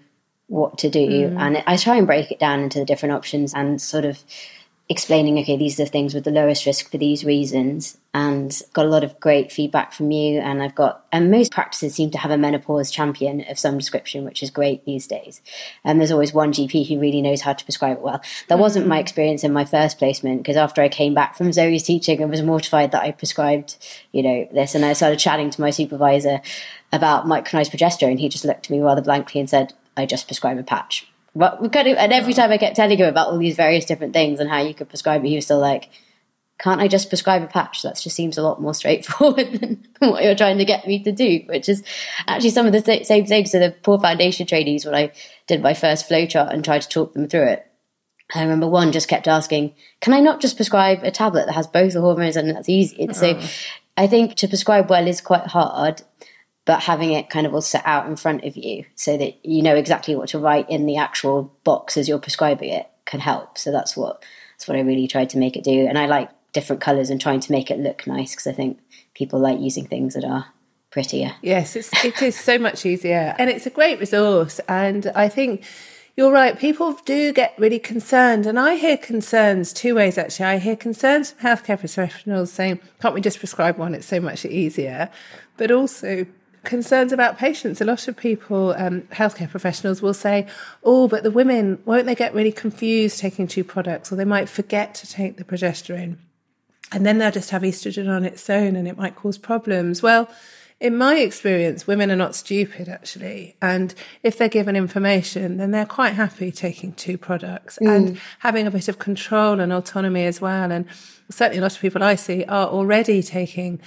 what 0.48 0.78
to 0.78 0.90
do. 0.90 1.30
Mm. 1.30 1.40
And 1.40 1.62
I 1.66 1.76
try 1.76 1.96
and 1.96 2.06
break 2.06 2.30
it 2.30 2.38
down 2.38 2.60
into 2.60 2.78
the 2.78 2.84
different 2.84 3.14
options 3.14 3.54
and 3.54 3.80
sort 3.80 4.04
of 4.04 4.22
explaining, 4.88 5.36
okay, 5.40 5.56
these 5.56 5.80
are 5.80 5.84
the 5.84 5.90
things 5.90 6.14
with 6.14 6.22
the 6.22 6.30
lowest 6.30 6.64
risk 6.64 6.90
for 6.90 6.98
these 6.98 7.24
reasons. 7.24 7.98
And 8.14 8.62
got 8.72 8.86
a 8.86 8.88
lot 8.88 9.04
of 9.04 9.18
great 9.20 9.52
feedback 9.52 9.92
from 9.92 10.10
you. 10.10 10.38
And 10.38 10.62
I've 10.62 10.74
got, 10.74 11.04
and 11.12 11.30
most 11.30 11.52
practices 11.52 11.94
seem 11.94 12.10
to 12.12 12.18
have 12.18 12.30
a 12.30 12.38
menopause 12.38 12.90
champion 12.90 13.44
of 13.50 13.58
some 13.58 13.76
description, 13.76 14.24
which 14.24 14.42
is 14.42 14.48
great 14.48 14.84
these 14.84 15.06
days. 15.06 15.42
And 15.84 16.00
there's 16.00 16.12
always 16.12 16.32
one 16.32 16.52
GP 16.52 16.88
who 16.88 17.00
really 17.00 17.20
knows 17.20 17.42
how 17.42 17.52
to 17.52 17.64
prescribe 17.64 17.98
it 17.98 18.02
well. 18.02 18.18
That 18.18 18.54
mm-hmm. 18.54 18.60
wasn't 18.60 18.86
my 18.86 19.00
experience 19.00 19.44
in 19.44 19.52
my 19.52 19.64
first 19.64 19.98
placement 19.98 20.42
because 20.42 20.56
after 20.56 20.80
I 20.80 20.88
came 20.88 21.14
back 21.14 21.36
from 21.36 21.52
Zoe's 21.52 21.82
teaching, 21.82 22.22
I 22.22 22.26
was 22.26 22.42
mortified 22.42 22.92
that 22.92 23.02
I 23.02 23.10
prescribed, 23.10 23.76
you 24.12 24.22
know, 24.22 24.48
this. 24.52 24.74
And 24.74 24.84
I 24.84 24.92
started 24.94 25.18
chatting 25.18 25.50
to 25.50 25.60
my 25.60 25.70
supervisor 25.70 26.40
about 26.92 27.26
micronized 27.26 27.70
progesterone. 27.70 28.18
He 28.18 28.28
just 28.28 28.44
looked 28.44 28.66
at 28.66 28.70
me 28.70 28.80
rather 28.80 29.02
blankly 29.02 29.40
and 29.40 29.50
said, 29.50 29.74
I 29.96 30.06
just 30.06 30.26
prescribe 30.26 30.58
a 30.58 30.62
patch 30.62 31.06
but 31.36 31.60
we 31.60 31.68
kind 31.68 31.86
of, 31.86 31.98
and 31.98 32.12
every 32.12 32.32
time 32.32 32.50
I 32.50 32.56
kept 32.56 32.76
telling 32.76 32.98
him 32.98 33.06
about 33.06 33.28
all 33.28 33.38
these 33.38 33.56
various 33.56 33.84
different 33.84 34.14
things 34.14 34.40
and 34.40 34.48
how 34.48 34.62
you 34.62 34.72
could 34.72 34.88
prescribe 34.88 35.22
it, 35.22 35.28
he 35.28 35.34
was 35.34 35.44
still 35.44 35.58
like, 35.58 35.90
can't 36.58 36.80
I 36.80 36.88
just 36.88 37.10
prescribe 37.10 37.42
a 37.42 37.46
patch? 37.46 37.82
That 37.82 38.00
just 38.00 38.16
seems 38.16 38.38
a 38.38 38.42
lot 38.42 38.62
more 38.62 38.72
straightforward 38.72 39.52
than 39.60 39.86
what 39.98 40.24
you're 40.24 40.34
trying 40.34 40.56
to 40.56 40.64
get 40.64 40.86
me 40.86 41.02
to 41.02 41.12
do, 41.12 41.42
which 41.46 41.68
is 41.68 41.84
actually 42.26 42.50
some 42.50 42.66
of 42.66 42.72
the 42.72 43.04
same 43.04 43.26
things. 43.26 43.52
So 43.52 43.58
the 43.58 43.76
poor 43.82 44.00
foundation 44.00 44.46
trainees, 44.46 44.86
when 44.86 44.94
I 44.94 45.12
did 45.46 45.60
my 45.60 45.74
first 45.74 46.08
flowchart 46.08 46.52
and 46.52 46.64
tried 46.64 46.82
to 46.82 46.88
talk 46.88 47.12
them 47.12 47.28
through 47.28 47.48
it, 47.48 47.66
I 48.34 48.42
remember 48.42 48.66
one 48.66 48.90
just 48.90 49.06
kept 49.06 49.28
asking, 49.28 49.74
can 50.00 50.14
I 50.14 50.20
not 50.20 50.40
just 50.40 50.56
prescribe 50.56 51.00
a 51.02 51.10
tablet 51.10 51.46
that 51.46 51.52
has 51.52 51.66
both 51.66 51.92
the 51.92 52.00
hormones 52.00 52.36
and 52.36 52.48
that's 52.48 52.70
easy? 52.70 53.08
So 53.12 53.36
oh. 53.36 53.48
I 53.98 54.06
think 54.06 54.36
to 54.36 54.48
prescribe 54.48 54.88
well 54.88 55.06
is 55.06 55.20
quite 55.20 55.46
hard 55.46 56.02
but 56.66 56.82
having 56.82 57.12
it 57.12 57.30
kind 57.30 57.46
of 57.46 57.54
all 57.54 57.62
set 57.62 57.82
out 57.86 58.06
in 58.06 58.16
front 58.16 58.44
of 58.44 58.56
you 58.56 58.84
so 58.94 59.16
that 59.16 59.44
you 59.44 59.62
know 59.62 59.74
exactly 59.74 60.14
what 60.14 60.28
to 60.28 60.38
write 60.38 60.68
in 60.68 60.84
the 60.84 60.98
actual 60.98 61.54
box 61.64 61.96
as 61.96 62.08
you're 62.08 62.18
prescribing 62.18 62.68
it 62.68 62.86
can 63.06 63.20
help. 63.20 63.56
So 63.56 63.72
that's 63.72 63.96
what 63.96 64.22
that's 64.56 64.68
what 64.68 64.76
I 64.76 64.80
really 64.80 65.08
tried 65.08 65.30
to 65.30 65.38
make 65.38 65.56
it 65.56 65.64
do. 65.64 65.86
And 65.86 65.96
I 65.98 66.06
like 66.06 66.28
different 66.52 66.82
colours 66.82 67.08
and 67.08 67.20
trying 67.20 67.40
to 67.40 67.52
make 67.52 67.70
it 67.70 67.78
look 67.78 68.06
nice 68.06 68.32
because 68.32 68.46
I 68.46 68.52
think 68.52 68.78
people 69.14 69.38
like 69.38 69.60
using 69.60 69.86
things 69.86 70.14
that 70.14 70.24
are 70.24 70.46
prettier. 70.90 71.32
Yes, 71.40 71.76
it's, 71.76 72.04
it 72.04 72.20
is 72.20 72.38
so 72.38 72.58
much 72.58 72.84
easier, 72.84 73.34
and 73.38 73.48
it's 73.48 73.66
a 73.66 73.70
great 73.70 74.00
resource. 74.00 74.60
And 74.68 75.06
I 75.14 75.28
think 75.28 75.64
you're 76.16 76.32
right. 76.32 76.58
People 76.58 76.94
do 77.04 77.32
get 77.32 77.54
really 77.58 77.78
concerned. 77.78 78.46
And 78.46 78.58
I 78.58 78.76
hear 78.76 78.96
concerns 78.96 79.74
two 79.74 79.94
ways, 79.94 80.16
actually. 80.16 80.46
I 80.46 80.58
hear 80.58 80.74
concerns 80.74 81.32
from 81.32 81.50
healthcare 81.50 81.78
professionals 81.78 82.50
saying, 82.50 82.80
can't 83.02 83.14
we 83.14 83.20
just 83.20 83.38
prescribe 83.38 83.76
one? 83.76 83.94
It's 83.94 84.06
so 84.06 84.18
much 84.18 84.46
easier. 84.46 85.10
But 85.58 85.70
also 85.70 86.26
concerns 86.66 87.12
about 87.12 87.38
patients. 87.38 87.80
A 87.80 87.84
lot 87.86 88.08
of 88.08 88.16
people, 88.16 88.74
um, 88.76 89.02
healthcare 89.12 89.48
professionals, 89.48 90.02
will 90.02 90.12
say, 90.12 90.46
"Oh, 90.84 91.08
but 91.08 91.22
the 91.22 91.30
women 91.30 91.78
won't 91.86 92.04
they 92.04 92.14
get 92.14 92.34
really 92.34 92.52
confused 92.52 93.18
taking 93.18 93.46
two 93.46 93.64
products, 93.64 94.12
or 94.12 94.16
they 94.16 94.26
might 94.26 94.50
forget 94.50 94.94
to 94.96 95.08
take 95.08 95.38
the 95.38 95.44
progesterone, 95.44 96.16
and 96.92 97.06
then 97.06 97.16
they'll 97.16 97.30
just 97.30 97.50
have 97.50 97.62
estrogen 97.62 98.08
on 98.14 98.24
its 98.26 98.50
own, 98.50 98.76
and 98.76 98.86
it 98.86 98.98
might 98.98 99.16
cause 99.16 99.38
problems." 99.38 100.02
Well. 100.02 100.28
In 100.78 100.94
my 100.94 101.16
experience, 101.16 101.86
women 101.86 102.10
are 102.10 102.16
not 102.16 102.34
stupid 102.34 102.86
actually. 102.86 103.56
And 103.62 103.94
if 104.22 104.36
they're 104.36 104.46
given 104.46 104.76
information, 104.76 105.56
then 105.56 105.70
they're 105.70 105.86
quite 105.86 106.12
happy 106.12 106.52
taking 106.52 106.92
two 106.92 107.16
products 107.16 107.78
mm. 107.80 107.88
and 107.88 108.20
having 108.40 108.66
a 108.66 108.70
bit 108.70 108.86
of 108.86 108.98
control 108.98 109.58
and 109.58 109.72
autonomy 109.72 110.26
as 110.26 110.38
well. 110.38 110.70
And 110.70 110.84
certainly 111.30 111.60
a 111.60 111.62
lot 111.62 111.74
of 111.74 111.80
people 111.80 112.02
I 112.02 112.14
see 112.14 112.44
are 112.44 112.68
already 112.68 113.22
taking 113.22 113.80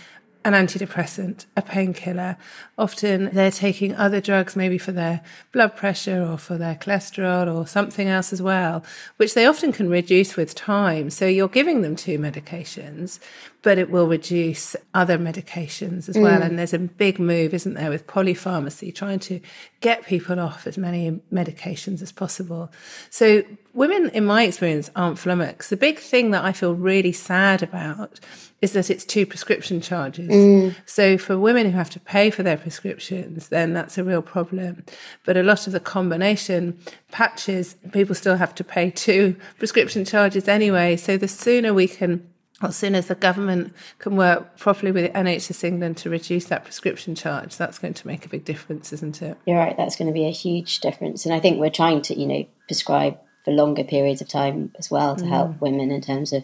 an 0.54 0.68
antidepressant, 0.68 1.46
a 1.56 1.62
painkiller. 1.62 2.38
Often 2.78 3.32
they're 3.34 3.52
taking 3.52 3.96
other 3.96 4.20
drugs, 4.20 4.56
maybe 4.56 4.78
for 4.78 4.92
their 4.92 5.22
blood 5.52 5.76
pressure 5.76 6.24
or 6.24 6.38
for 6.38 6.58
their 6.58 6.76
cholesterol 6.76 7.54
or 7.54 7.68
something 7.68 8.08
else 8.08 8.34
as 8.34 8.42
well, 8.42 8.84
which 9.18 9.34
they 9.34 9.46
often 9.46 9.72
can 9.72 9.90
reduce 9.90 10.36
with 10.36 10.56
time. 10.56 11.10
So 11.10 11.26
you're 11.26 11.48
giving 11.48 11.82
them 11.82 11.96
two 11.96 12.18
medications, 12.18 13.20
but 13.62 13.78
it 13.78 13.90
will 13.90 14.08
reduce 14.08 14.76
other 14.94 15.18
medications 15.18 16.08
as 16.08 16.18
well. 16.18 16.40
Mm. 16.40 16.46
And 16.46 16.60
there's 16.60 16.74
a 16.74 16.80
big 16.80 17.20
move, 17.20 17.54
isn't 17.54 17.74
there, 17.74 17.90
with 17.90 18.08
polypharmacy, 18.08 18.96
trying 18.96 19.20
to 19.20 19.42
get 19.82 20.06
people 20.06 20.40
off 20.40 20.66
as 20.66 20.78
many 20.78 21.20
medications 21.32 22.02
as 22.02 22.12
possible. 22.12 22.72
So 23.10 23.44
women, 23.74 24.10
in 24.14 24.24
my 24.24 24.44
experience, 24.44 24.90
aren't 24.96 25.20
flummoxed. 25.20 25.70
The 25.70 25.78
big 25.78 26.00
thing 26.00 26.32
that 26.32 26.46
I 26.46 26.54
feel 26.54 26.74
really 26.74 27.12
sad 27.12 27.62
about 27.62 28.20
is 28.62 28.74
that 28.74 28.90
it's 28.90 29.04
two 29.04 29.26
prescription 29.26 29.82
charges. 29.82 30.30
Mm. 30.30 30.76
So 30.86 31.18
for 31.18 31.38
women 31.38 31.70
who 31.70 31.78
have 31.78 31.90
to 31.92 32.00
pay 32.00 32.30
for 32.30 32.44
their 32.44 32.58
prescriptions, 32.58 33.50
then 33.50 33.74
that's 33.74 33.98
a 33.98 34.04
real 34.04 34.22
problem. 34.22 34.86
But 35.26 35.36
a 35.36 35.44
lot 35.44 35.68
of 35.68 35.74
the 35.74 35.80
combination 35.82 36.80
patches, 37.12 37.76
people 37.92 38.16
still 38.16 38.38
have 38.38 38.56
to 38.56 38.64
pay 38.64 38.90
two 38.90 39.36
prescription 39.58 40.06
charges 40.06 40.48
anyway. 40.48 40.96
So 40.96 41.18
the 41.18 41.28
sooner 41.28 41.74
we 41.74 41.88
can 41.88 42.26
as 42.62 42.76
soon 42.76 42.96
as 42.96 43.08
the 43.08 43.16
government 43.16 43.74
can 44.00 44.16
work 44.16 44.58
properly 44.58 44.92
with 44.92 45.12
NHS 45.14 45.64
England 45.64 45.98
to 45.98 46.10
reduce 46.10 46.46
that 46.46 46.66
prescription 46.66 47.16
charge, 47.16 47.56
that's 47.56 47.80
going 47.80 47.94
to 47.94 48.08
make 48.08 48.26
a 48.26 48.30
big 48.30 48.44
difference, 48.44 48.92
isn't 48.92 49.22
it? 49.22 49.38
You're 49.46 49.58
right, 49.58 49.78
that's 49.78 49.96
going 49.96 50.08
to 50.08 50.14
be 50.14 50.26
a 50.26 50.32
huge 50.32 50.80
difference. 50.80 51.26
And 51.26 51.34
I 51.34 51.40
think 51.40 51.60
we're 51.60 51.70
trying 51.70 52.02
to, 52.04 52.20
you 52.20 52.28
know, 52.28 52.46
prescribe 52.68 53.18
for 53.46 53.52
longer 53.52 53.84
periods 53.84 54.22
of 54.22 54.28
time 54.28 54.74
as 54.78 54.92
well 54.92 55.16
to 55.16 55.24
mm. 55.24 55.30
help 55.30 55.62
women 55.62 55.92
in 55.92 56.02
terms 56.02 56.34
of 56.34 56.44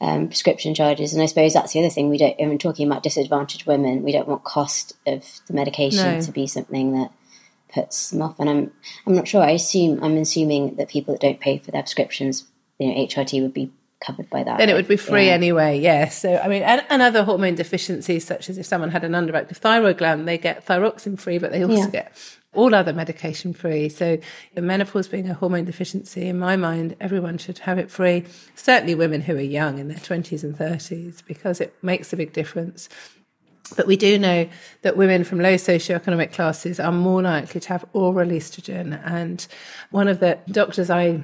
um, 0.00 0.28
prescription 0.28 0.74
charges. 0.74 1.12
And 1.12 1.22
I 1.22 1.26
suppose 1.26 1.52
that's 1.52 1.72
the 1.72 1.80
other 1.80 1.90
thing 1.90 2.08
we 2.08 2.18
don't, 2.18 2.38
when 2.38 2.58
talking 2.58 2.86
about 2.86 3.02
disadvantaged 3.02 3.66
women, 3.66 4.02
we 4.02 4.12
don't 4.12 4.28
want 4.28 4.44
cost 4.44 4.94
of 5.06 5.24
the 5.46 5.54
medication 5.54 6.14
no. 6.14 6.20
to 6.20 6.32
be 6.32 6.46
something 6.46 6.92
that 6.92 7.12
puts 7.72 8.10
them 8.10 8.22
off. 8.22 8.38
And 8.38 8.48
I'm, 8.48 8.72
I'm 9.06 9.14
not 9.14 9.28
sure. 9.28 9.42
I 9.42 9.50
assume, 9.50 10.02
I'm 10.02 10.16
assuming 10.16 10.76
that 10.76 10.88
people 10.88 11.14
that 11.14 11.20
don't 11.20 11.40
pay 11.40 11.58
for 11.58 11.70
their 11.70 11.82
prescriptions, 11.82 12.46
you 12.78 12.88
know, 12.88 12.94
HRT 12.94 13.42
would 13.42 13.52
be 13.52 13.72
covered 14.00 14.28
by 14.30 14.42
that. 14.42 14.58
Then 14.58 14.68
it 14.68 14.74
would 14.74 14.88
be 14.88 14.96
free 14.96 15.26
yeah. 15.26 15.32
anyway, 15.32 15.78
yes. 15.78 16.24
Yeah. 16.24 16.38
So, 16.38 16.42
I 16.44 16.48
mean, 16.48 16.62
and, 16.62 16.84
and, 16.88 17.02
other 17.02 17.22
hormone 17.22 17.54
deficiencies, 17.54 18.24
such 18.24 18.48
as 18.50 18.58
if 18.58 18.66
someone 18.66 18.90
had 18.90 19.04
an 19.04 19.12
underactive 19.12 19.56
thyroid 19.56 19.98
gland, 19.98 20.26
they 20.26 20.38
get 20.38 20.66
thyroxine 20.66 21.18
free, 21.18 21.38
but 21.38 21.52
they 21.52 21.62
also 21.62 21.84
yeah. 21.84 21.90
get 21.90 22.36
all 22.54 22.74
other 22.74 22.92
medication 22.92 23.52
free. 23.52 23.88
So, 23.88 24.18
the 24.54 24.62
menopause 24.62 25.08
being 25.08 25.28
a 25.28 25.34
hormone 25.34 25.64
deficiency, 25.64 26.28
in 26.28 26.38
my 26.38 26.56
mind, 26.56 26.96
everyone 27.00 27.38
should 27.38 27.58
have 27.60 27.78
it 27.78 27.90
free. 27.90 28.24
Certainly, 28.54 28.94
women 28.94 29.20
who 29.20 29.36
are 29.36 29.40
young 29.40 29.78
in 29.78 29.88
their 29.88 29.98
20s 29.98 30.42
and 30.42 30.56
30s, 30.56 31.22
because 31.26 31.60
it 31.60 31.74
makes 31.82 32.12
a 32.12 32.16
big 32.16 32.32
difference. 32.32 32.88
But 33.76 33.86
we 33.86 33.96
do 33.96 34.18
know 34.18 34.48
that 34.82 34.96
women 34.96 35.22
from 35.22 35.38
low 35.38 35.54
socioeconomic 35.54 36.32
classes 36.32 36.80
are 36.80 36.90
more 36.90 37.22
likely 37.22 37.60
to 37.60 37.68
have 37.68 37.84
oral 37.92 38.28
estrogen. 38.28 39.00
And 39.04 39.46
one 39.90 40.08
of 40.08 40.18
the 40.18 40.38
doctors 40.50 40.90
I 40.90 41.20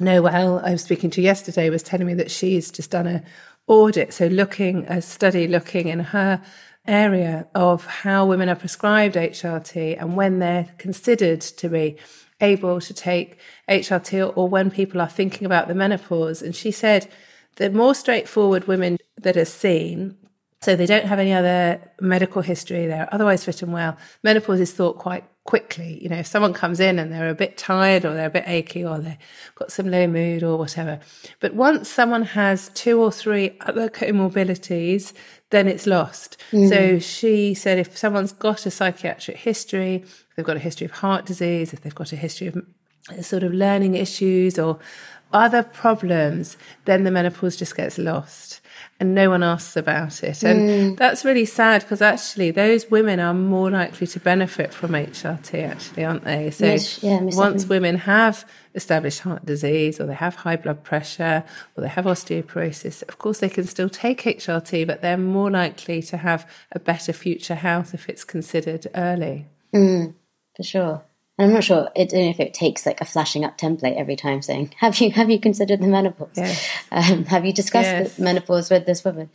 know 0.00 0.22
well, 0.22 0.60
I 0.64 0.72
was 0.72 0.82
speaking 0.82 1.10
to 1.10 1.22
yesterday, 1.22 1.70
was 1.70 1.82
telling 1.82 2.06
me 2.06 2.14
that 2.14 2.30
she's 2.30 2.70
just 2.70 2.90
done 2.90 3.06
a 3.06 3.22
audit, 3.66 4.12
so 4.14 4.26
looking 4.26 4.86
a 4.86 5.02
study 5.02 5.46
looking 5.46 5.88
in 5.88 6.00
her 6.00 6.42
area 6.86 7.46
of 7.54 7.84
how 7.84 8.26
women 8.26 8.48
are 8.48 8.56
prescribed 8.56 9.14
HRT 9.14 10.00
and 10.00 10.16
when 10.16 10.38
they're 10.38 10.68
considered 10.78 11.40
to 11.42 11.68
be 11.68 11.96
able 12.40 12.80
to 12.80 12.94
take 12.94 13.38
HRT 13.68 14.32
or 14.36 14.48
when 14.48 14.70
people 14.70 15.00
are 15.00 15.08
thinking 15.08 15.44
about 15.44 15.68
the 15.68 15.74
menopause. 15.74 16.40
And 16.40 16.56
she 16.56 16.70
said 16.70 17.08
the 17.56 17.70
more 17.70 17.94
straightforward 17.94 18.66
women 18.66 18.96
that 19.18 19.36
are 19.36 19.44
seen, 19.44 20.16
so 20.60 20.74
they 20.74 20.86
don't 20.86 21.06
have 21.06 21.18
any 21.18 21.32
other 21.32 21.80
medical 22.00 22.42
history, 22.42 22.86
they're 22.86 23.12
otherwise 23.12 23.44
fit 23.44 23.62
and 23.62 23.72
well, 23.72 23.96
menopause 24.22 24.60
is 24.60 24.72
thought 24.72 24.96
quite 24.98 25.24
quickly. 25.48 25.98
You 26.02 26.10
know, 26.10 26.18
if 26.18 26.26
someone 26.26 26.52
comes 26.52 26.78
in 26.78 26.98
and 26.98 27.10
they're 27.10 27.30
a 27.30 27.34
bit 27.34 27.56
tired 27.56 28.04
or 28.04 28.12
they're 28.12 28.26
a 28.26 28.30
bit 28.38 28.44
achy 28.46 28.84
or 28.84 28.98
they've 28.98 29.16
got 29.54 29.72
some 29.72 29.90
low 29.90 30.06
mood 30.06 30.42
or 30.42 30.58
whatever. 30.58 31.00
But 31.40 31.54
once 31.54 31.88
someone 31.88 32.22
has 32.22 32.68
two 32.74 33.00
or 33.00 33.10
three 33.10 33.56
other 33.62 33.88
comorbidities, 33.88 35.14
then 35.48 35.66
it's 35.66 35.86
lost. 35.86 36.36
Mm. 36.52 36.68
So 36.68 36.98
she 36.98 37.54
said 37.54 37.78
if 37.78 37.96
someone's 37.96 38.32
got 38.32 38.66
a 38.66 38.70
psychiatric 38.70 39.38
history, 39.38 40.02
if 40.04 40.26
they've 40.36 40.44
got 40.44 40.56
a 40.56 40.60
history 40.60 40.84
of 40.84 40.90
heart 40.90 41.24
disease, 41.24 41.72
if 41.72 41.80
they've 41.80 41.94
got 41.94 42.12
a 42.12 42.16
history 42.16 42.48
of 42.48 42.62
sort 43.22 43.42
of 43.42 43.54
learning 43.54 43.94
issues 43.94 44.58
or 44.58 44.78
other 45.32 45.62
problems, 45.62 46.58
then 46.84 47.04
the 47.04 47.10
menopause 47.10 47.56
just 47.56 47.74
gets 47.74 47.96
lost 47.96 48.60
and 49.00 49.14
no 49.14 49.30
one 49.30 49.42
asks 49.42 49.76
about 49.76 50.22
it. 50.22 50.42
And 50.42 50.60
mm. 50.60 50.96
that's 50.96 51.24
really 51.24 51.44
sad 51.44 51.82
because 51.82 52.02
actually 52.02 52.50
those 52.50 52.90
women 52.90 53.20
are 53.20 53.34
more 53.34 53.70
likely 53.70 54.06
to 54.08 54.20
benefit 54.20 54.74
from 54.74 54.92
HRT, 54.92 55.68
actually, 55.68 56.04
aren't 56.04 56.24
they? 56.24 56.50
So 56.50 56.76
yeah, 57.06 57.20
once 57.22 57.66
women 57.66 57.96
have 57.96 58.48
established 58.74 59.20
heart 59.20 59.44
disease 59.46 60.00
or 60.00 60.06
they 60.06 60.14
have 60.14 60.34
high 60.34 60.56
blood 60.56 60.82
pressure 60.82 61.44
or 61.76 61.82
they 61.82 61.88
have 61.88 62.04
osteoporosis, 62.04 63.02
of 63.08 63.18
course 63.18 63.38
they 63.38 63.48
can 63.48 63.64
still 63.64 63.88
take 63.88 64.22
HRT, 64.22 64.86
but 64.86 65.02
they're 65.02 65.16
more 65.16 65.50
likely 65.50 66.02
to 66.02 66.16
have 66.16 66.48
a 66.72 66.78
better 66.78 67.12
future 67.12 67.54
health 67.54 67.94
if 67.94 68.08
it's 68.08 68.24
considered 68.24 68.86
early. 68.94 69.46
Mm, 69.74 70.14
for 70.56 70.62
sure. 70.62 71.02
And 71.38 71.46
I'm 71.46 71.54
not 71.54 71.62
sure. 71.62 71.88
I 71.96 72.00
if 72.00 72.40
it 72.40 72.52
takes 72.52 72.84
like 72.84 73.00
a 73.00 73.04
flashing 73.04 73.44
up 73.44 73.56
template 73.56 73.96
every 73.96 74.16
time 74.16 74.42
saying, 74.42 74.74
"Have 74.78 74.98
you 74.98 75.12
have 75.12 75.30
you 75.30 75.38
considered 75.38 75.80
the 75.80 75.86
menopause? 75.86 76.36
Yes. 76.36 76.68
Um, 76.90 77.24
have 77.26 77.46
you 77.46 77.52
discussed 77.52 77.88
yes. 77.88 78.16
the 78.16 78.24
menopause 78.24 78.70
with 78.70 78.86
this 78.86 79.04
woman?" 79.04 79.30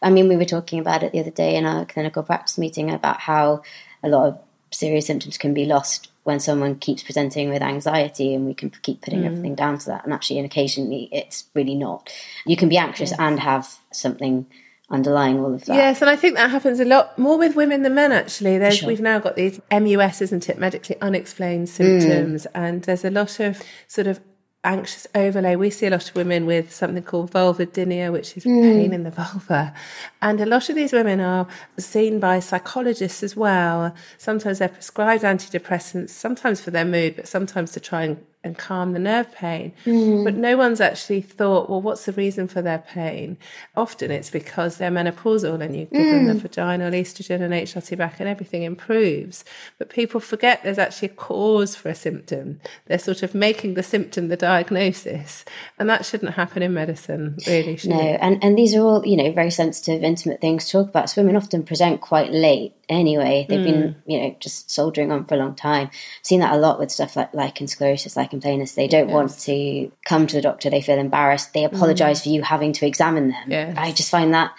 I 0.00 0.10
mean, 0.10 0.28
we 0.28 0.36
were 0.36 0.44
talking 0.44 0.78
about 0.78 1.02
it 1.02 1.12
the 1.12 1.20
other 1.20 1.32
day 1.32 1.56
in 1.56 1.66
our 1.66 1.84
clinical 1.84 2.22
practice 2.22 2.58
meeting 2.58 2.90
about 2.92 3.18
how 3.18 3.62
a 4.04 4.08
lot 4.08 4.28
of 4.28 4.38
serious 4.70 5.06
symptoms 5.06 5.36
can 5.36 5.52
be 5.52 5.64
lost 5.64 6.10
when 6.22 6.38
someone 6.38 6.76
keeps 6.76 7.02
presenting 7.02 7.48
with 7.48 7.62
anxiety, 7.62 8.34
and 8.34 8.46
we 8.46 8.54
can 8.54 8.70
keep 8.82 9.00
putting 9.00 9.22
mm. 9.22 9.26
everything 9.26 9.56
down 9.56 9.78
to 9.78 9.86
that. 9.86 10.04
And 10.04 10.12
actually, 10.12 10.38
and 10.38 10.46
occasionally, 10.46 11.08
it's 11.10 11.46
really 11.54 11.74
not. 11.74 12.12
You 12.46 12.56
can 12.56 12.68
be 12.68 12.78
anxious 12.78 13.10
yes. 13.10 13.18
and 13.18 13.40
have 13.40 13.78
something 13.90 14.46
underlying 14.90 15.38
all 15.38 15.54
of 15.54 15.64
that. 15.66 15.74
Yes, 15.74 16.00
and 16.00 16.10
I 16.10 16.16
think 16.16 16.36
that 16.36 16.50
happens 16.50 16.80
a 16.80 16.84
lot 16.84 17.18
more 17.18 17.38
with 17.38 17.56
women 17.56 17.82
than 17.82 17.94
men. 17.94 18.12
Actually, 18.12 18.58
there's 18.58 18.78
sure. 18.78 18.88
we've 18.88 19.00
now 19.00 19.18
got 19.18 19.36
these 19.36 19.60
MUS, 19.70 20.22
isn't 20.22 20.48
it, 20.48 20.58
medically 20.58 20.96
unexplained 21.00 21.68
symptoms, 21.68 22.46
mm. 22.46 22.50
and 22.54 22.82
there's 22.82 23.04
a 23.04 23.10
lot 23.10 23.40
of 23.40 23.62
sort 23.86 24.06
of 24.06 24.20
anxious 24.64 25.06
overlay. 25.14 25.56
We 25.56 25.70
see 25.70 25.86
a 25.86 25.90
lot 25.90 26.08
of 26.08 26.14
women 26.16 26.46
with 26.46 26.72
something 26.72 27.02
called 27.02 27.30
vulvodynia, 27.30 28.12
which 28.12 28.36
is 28.36 28.44
mm. 28.44 28.62
pain 28.62 28.92
in 28.92 29.04
the 29.04 29.10
vulva. 29.10 29.72
And 30.20 30.40
a 30.40 30.46
lot 30.46 30.68
of 30.68 30.74
these 30.74 30.92
women 30.92 31.20
are 31.20 31.46
seen 31.78 32.18
by 32.18 32.40
psychologists 32.40 33.22
as 33.22 33.36
well. 33.36 33.94
Sometimes 34.16 34.58
they're 34.58 34.68
prescribed 34.68 35.22
antidepressants, 35.22 36.10
sometimes 36.10 36.60
for 36.60 36.70
their 36.70 36.84
mood, 36.84 37.16
but 37.16 37.28
sometimes 37.28 37.72
to 37.72 37.80
try 37.80 38.02
and 38.04 38.24
and 38.44 38.56
calm 38.56 38.92
the 38.92 38.98
nerve 38.98 39.32
pain. 39.34 39.72
Mm. 39.84 40.24
But 40.24 40.34
no 40.34 40.56
one's 40.56 40.80
actually 40.80 41.22
thought, 41.22 41.68
well, 41.68 41.82
what's 41.82 42.04
the 42.04 42.12
reason 42.12 42.46
for 42.46 42.62
their 42.62 42.78
pain? 42.78 43.36
Often 43.76 44.12
it's 44.12 44.30
because 44.30 44.76
they're 44.76 44.92
menopausal 44.92 45.60
and 45.60 45.76
you 45.76 45.86
give 45.86 46.02
mm. 46.02 46.10
them 46.12 46.26
the 46.26 46.34
mm. 46.34 46.40
vaginal 46.40 46.92
estrogen 46.92 47.40
and 47.40 47.52
HRT 47.52 47.98
back 47.98 48.20
and 48.20 48.28
everything 48.28 48.62
improves. 48.62 49.44
But 49.76 49.90
people 49.90 50.20
forget 50.20 50.62
there's 50.62 50.78
actually 50.78 51.08
a 51.08 51.14
cause 51.14 51.74
for 51.74 51.88
a 51.88 51.94
symptom. 51.94 52.60
They're 52.86 52.98
sort 52.98 53.24
of 53.24 53.34
making 53.34 53.74
the 53.74 53.82
symptom 53.82 54.28
the 54.28 54.36
diagnosis. 54.36 55.44
And 55.78 55.90
that 55.90 56.06
shouldn't 56.06 56.34
happen 56.34 56.62
in 56.62 56.74
medicine, 56.74 57.36
really. 57.46 57.78
No, 57.84 58.00
and, 58.00 58.42
and 58.42 58.56
these 58.56 58.74
are 58.74 58.82
all, 58.82 59.04
you 59.04 59.16
know, 59.16 59.32
very 59.32 59.50
sensitive, 59.50 60.04
intimate 60.04 60.40
things 60.40 60.66
to 60.66 60.72
talk 60.72 60.88
about. 60.88 61.10
So 61.10 61.22
women 61.22 61.36
often 61.36 61.64
present 61.64 62.00
quite 62.00 62.30
late 62.30 62.74
anyway. 62.88 63.46
They've 63.48 63.60
mm. 63.60 63.64
been, 63.64 64.02
you 64.06 64.20
know, 64.20 64.36
just 64.40 64.70
soldiering 64.70 65.12
on 65.12 65.24
for 65.24 65.34
a 65.34 65.38
long 65.38 65.54
time. 65.54 65.88
I've 65.92 65.96
seen 66.22 66.40
that 66.40 66.52
a 66.52 66.56
lot 66.56 66.78
with 66.78 66.90
stuff 66.90 67.16
like 67.16 67.34
lichen 67.34 67.66
sclerosus, 67.66 68.16
lichen 68.16 68.40
planus. 68.40 68.74
They 68.74 68.88
don't 68.88 69.08
yes. 69.08 69.14
want 69.14 69.38
to 69.40 69.92
come 70.04 70.26
to 70.26 70.36
the 70.36 70.42
doctor. 70.42 70.70
They 70.70 70.80
feel 70.80 70.98
embarrassed. 70.98 71.52
They 71.52 71.64
apologize 71.64 72.20
mm. 72.20 72.22
for 72.24 72.28
you 72.30 72.42
having 72.42 72.72
to 72.74 72.86
examine 72.86 73.30
them. 73.30 73.50
Yes. 73.50 73.76
I 73.78 73.92
just 73.92 74.10
find 74.10 74.34
that 74.34 74.52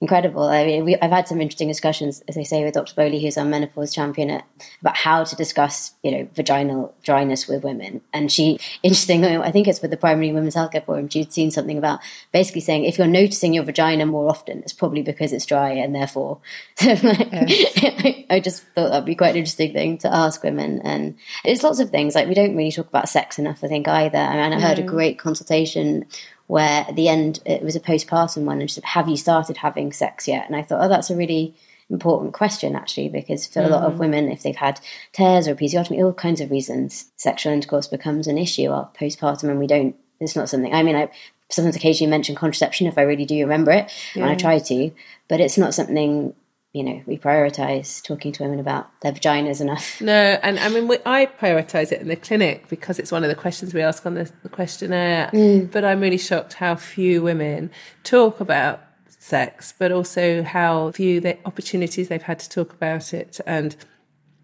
incredible. 0.00 0.42
I 0.42 0.66
mean, 0.66 0.84
we, 0.84 0.96
I've 0.96 1.10
had 1.10 1.26
some 1.26 1.40
interesting 1.40 1.68
discussions, 1.68 2.22
as 2.28 2.36
I 2.36 2.42
say, 2.42 2.62
with 2.62 2.74
Dr. 2.74 2.94
Bowley, 2.94 3.22
who's 3.22 3.38
our 3.38 3.46
menopause 3.46 3.94
champion, 3.94 4.28
at, 4.28 4.44
about 4.82 4.96
how 4.96 5.24
to 5.24 5.36
discuss, 5.36 5.94
you 6.02 6.10
know, 6.10 6.28
vaginal 6.34 6.94
dryness 7.02 7.48
with 7.48 7.64
women. 7.64 8.02
And 8.12 8.30
she, 8.30 8.58
interesting, 8.82 9.24
I 9.24 9.50
think 9.50 9.68
it's 9.68 9.80
with 9.80 9.90
the 9.90 9.96
Primary 9.96 10.32
Women's 10.32 10.54
Healthcare 10.54 10.84
Forum, 10.84 11.08
she'd 11.08 11.32
seen 11.32 11.50
something 11.50 11.78
about 11.78 12.00
basically 12.30 12.60
saying 12.60 12.84
if 12.84 12.98
you're 12.98 13.06
noticing 13.06 13.54
your 13.54 13.64
vagina 13.64 14.04
more 14.04 14.28
often, 14.28 14.58
it's 14.58 14.74
probably 14.74 15.02
because 15.02 15.32
it's 15.32 15.46
dry, 15.46 15.70
and 15.70 15.94
therefore, 15.94 16.40
I, 16.80 18.26
I 18.28 18.40
just 18.40 18.64
thought 18.74 18.90
that'd 18.90 19.06
be 19.06 19.14
quite 19.14 19.30
an 19.30 19.36
interesting 19.36 19.72
thing 19.72 19.98
to 19.98 20.14
ask 20.14 20.42
women. 20.42 20.82
And 20.82 21.16
it's 21.42 21.62
lots 21.62 21.80
of 21.80 21.88
things 21.88 22.14
like 22.14 22.28
we 22.28 22.34
don't 22.34 22.54
really 22.54 22.72
talk 22.72 22.88
about 22.88 23.08
sex 23.08 23.38
enough, 23.38 23.64
I 23.64 23.68
think 23.68 23.88
either. 23.88 24.18
I 24.18 24.34
mean, 24.34 24.52
I 24.52 24.60
heard 24.60 24.78
a 24.78 24.82
mm. 24.82 24.88
great 24.88 25.18
consultation 25.18 26.04
where 26.46 26.84
at 26.88 26.96
the 26.96 27.08
end 27.08 27.40
it 27.44 27.62
was 27.62 27.76
a 27.76 27.80
postpartum 27.80 28.44
one 28.44 28.60
and 28.60 28.70
she 28.70 28.74
said, 28.74 28.84
Have 28.84 29.08
you 29.08 29.16
started 29.16 29.58
having 29.58 29.92
sex 29.92 30.28
yet? 30.28 30.46
And 30.46 30.56
I 30.56 30.62
thought, 30.62 30.84
Oh, 30.84 30.88
that's 30.88 31.10
a 31.10 31.16
really 31.16 31.54
important 31.88 32.32
question 32.32 32.74
actually, 32.74 33.08
because 33.08 33.46
for 33.46 33.60
mm. 33.60 33.66
a 33.66 33.68
lot 33.68 33.84
of 33.84 33.94
mm. 33.94 33.98
women, 33.98 34.30
if 34.30 34.42
they've 34.42 34.56
had 34.56 34.80
tears 35.12 35.48
or 35.48 35.54
episiotomy, 35.54 36.02
all 36.04 36.12
kinds 36.12 36.40
of 36.40 36.50
reasons, 36.50 37.10
sexual 37.16 37.52
intercourse 37.52 37.86
becomes 37.86 38.26
an 38.26 38.38
issue 38.38 38.68
of 38.68 38.92
postpartum 38.94 39.50
and 39.50 39.58
we 39.58 39.66
don't 39.66 39.96
it's 40.18 40.36
not 40.36 40.48
something 40.48 40.72
I 40.72 40.82
mean 40.82 40.96
I 40.96 41.10
sometimes 41.48 41.76
occasionally 41.76 42.10
mention 42.10 42.34
contraception 42.34 42.86
if 42.86 42.98
I 42.98 43.02
really 43.02 43.24
do 43.24 43.38
remember 43.40 43.70
it, 43.70 43.90
yeah. 44.14 44.22
and 44.22 44.32
I 44.32 44.34
try 44.34 44.58
to, 44.58 44.90
but 45.28 45.40
it's 45.40 45.58
not 45.58 45.74
something 45.74 46.34
you 46.76 46.84
know 46.84 47.00
we 47.06 47.16
prioritize 47.16 48.02
talking 48.02 48.32
to 48.32 48.42
women 48.42 48.60
about 48.60 48.88
their 49.00 49.12
vaginas 49.12 49.60
enough. 49.60 50.00
No 50.00 50.12
and 50.42 50.58
i 50.58 50.68
mean 50.68 50.88
we, 50.88 50.98
i 51.06 51.26
prioritize 51.26 51.90
it 51.90 52.00
in 52.02 52.08
the 52.08 52.16
clinic 52.16 52.68
because 52.68 52.98
it's 52.98 53.10
one 53.10 53.24
of 53.24 53.30
the 53.30 53.34
questions 53.34 53.72
we 53.72 53.80
ask 53.80 54.04
on 54.04 54.14
the, 54.14 54.30
the 54.42 54.50
questionnaire. 54.50 55.30
Mm. 55.32 55.70
but 55.70 55.84
i'm 55.84 56.00
really 56.00 56.18
shocked 56.18 56.54
how 56.54 56.74
few 56.76 57.22
women 57.22 57.70
talk 58.04 58.40
about 58.40 58.82
sex 59.08 59.74
but 59.78 59.90
also 59.90 60.42
how 60.42 60.92
few 60.92 61.20
the 61.20 61.36
opportunities 61.46 62.08
they've 62.08 62.22
had 62.22 62.38
to 62.38 62.48
talk 62.48 62.72
about 62.72 63.12
it. 63.12 63.40
And 63.46 63.74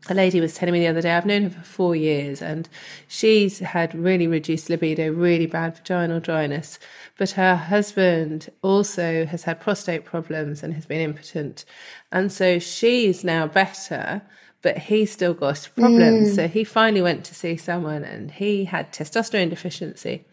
a 0.08 0.14
lady 0.14 0.40
was 0.40 0.54
telling 0.54 0.72
me 0.72 0.80
the 0.80 0.88
other 0.88 1.00
day, 1.00 1.12
I've 1.12 1.26
known 1.26 1.44
her 1.44 1.50
for 1.50 1.60
four 1.60 1.96
years 1.96 2.42
and 2.42 2.68
she's 3.06 3.60
had 3.60 3.94
really 3.94 4.26
reduced 4.26 4.68
libido, 4.68 5.12
really 5.12 5.46
bad 5.46 5.76
vaginal 5.76 6.18
dryness. 6.18 6.78
But 7.18 7.30
her 7.30 7.54
husband 7.54 8.50
also 8.62 9.26
has 9.26 9.44
had 9.44 9.60
prostate 9.60 10.04
problems 10.04 10.62
and 10.62 10.74
has 10.74 10.86
been 10.86 11.00
impotent. 11.00 11.64
And 12.10 12.32
so 12.32 12.58
she's 12.58 13.22
now 13.22 13.46
better, 13.46 14.22
but 14.60 14.76
he's 14.76 15.12
still 15.12 15.34
got 15.34 15.68
problems. 15.76 16.32
Mm. 16.32 16.34
So 16.34 16.48
he 16.48 16.64
finally 16.64 17.02
went 17.02 17.24
to 17.26 17.34
see 17.34 17.56
someone 17.56 18.02
and 18.02 18.30
he 18.30 18.64
had 18.64 18.92
testosterone 18.92 19.50
deficiency. 19.50 20.24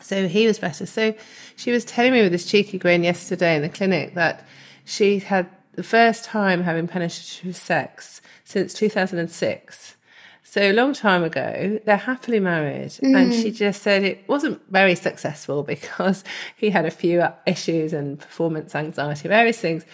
So 0.00 0.26
he 0.26 0.46
was 0.46 0.58
better. 0.58 0.86
So 0.86 1.14
she 1.56 1.70
was 1.70 1.84
telling 1.84 2.12
me 2.12 2.22
with 2.22 2.32
this 2.32 2.50
cheeky 2.50 2.78
grin 2.78 3.04
yesterday 3.04 3.54
in 3.54 3.62
the 3.62 3.68
clinic 3.68 4.14
that 4.14 4.46
she 4.84 5.20
had 5.20 5.48
the 5.78 5.84
first 5.84 6.24
time 6.24 6.64
having 6.64 6.88
penetrative 6.88 7.54
sex 7.54 8.20
since 8.42 8.74
2006. 8.74 9.94
So 10.42 10.60
a 10.60 10.72
long 10.72 10.92
time 10.92 11.22
ago, 11.22 11.78
they're 11.84 11.96
happily 11.96 12.40
married. 12.40 12.90
Mm. 13.00 13.16
And 13.16 13.32
she 13.32 13.52
just 13.52 13.80
said 13.80 14.02
it 14.02 14.28
wasn't 14.28 14.60
very 14.72 14.96
successful 14.96 15.62
because 15.62 16.24
he 16.56 16.70
had 16.70 16.84
a 16.84 16.90
few 16.90 17.24
issues 17.46 17.92
and 17.92 18.18
performance 18.18 18.74
anxiety, 18.74 19.28
various 19.28 19.60
things. 19.60 19.84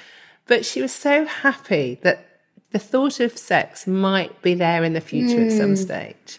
But 0.47 0.65
she 0.65 0.81
was 0.81 0.91
so 0.91 1.27
happy 1.27 1.99
that 2.01 2.41
the 2.71 2.79
thought 2.79 3.21
of 3.21 3.37
sex 3.37 3.87
might 3.87 4.41
be 4.41 4.55
there 4.55 4.85
in 4.85 4.95
the 4.95 5.03
future 5.03 5.37
mm. 5.37 5.47
at 5.49 5.53
some 5.53 5.75
mm. 5.75 5.79
stage. 5.79 6.39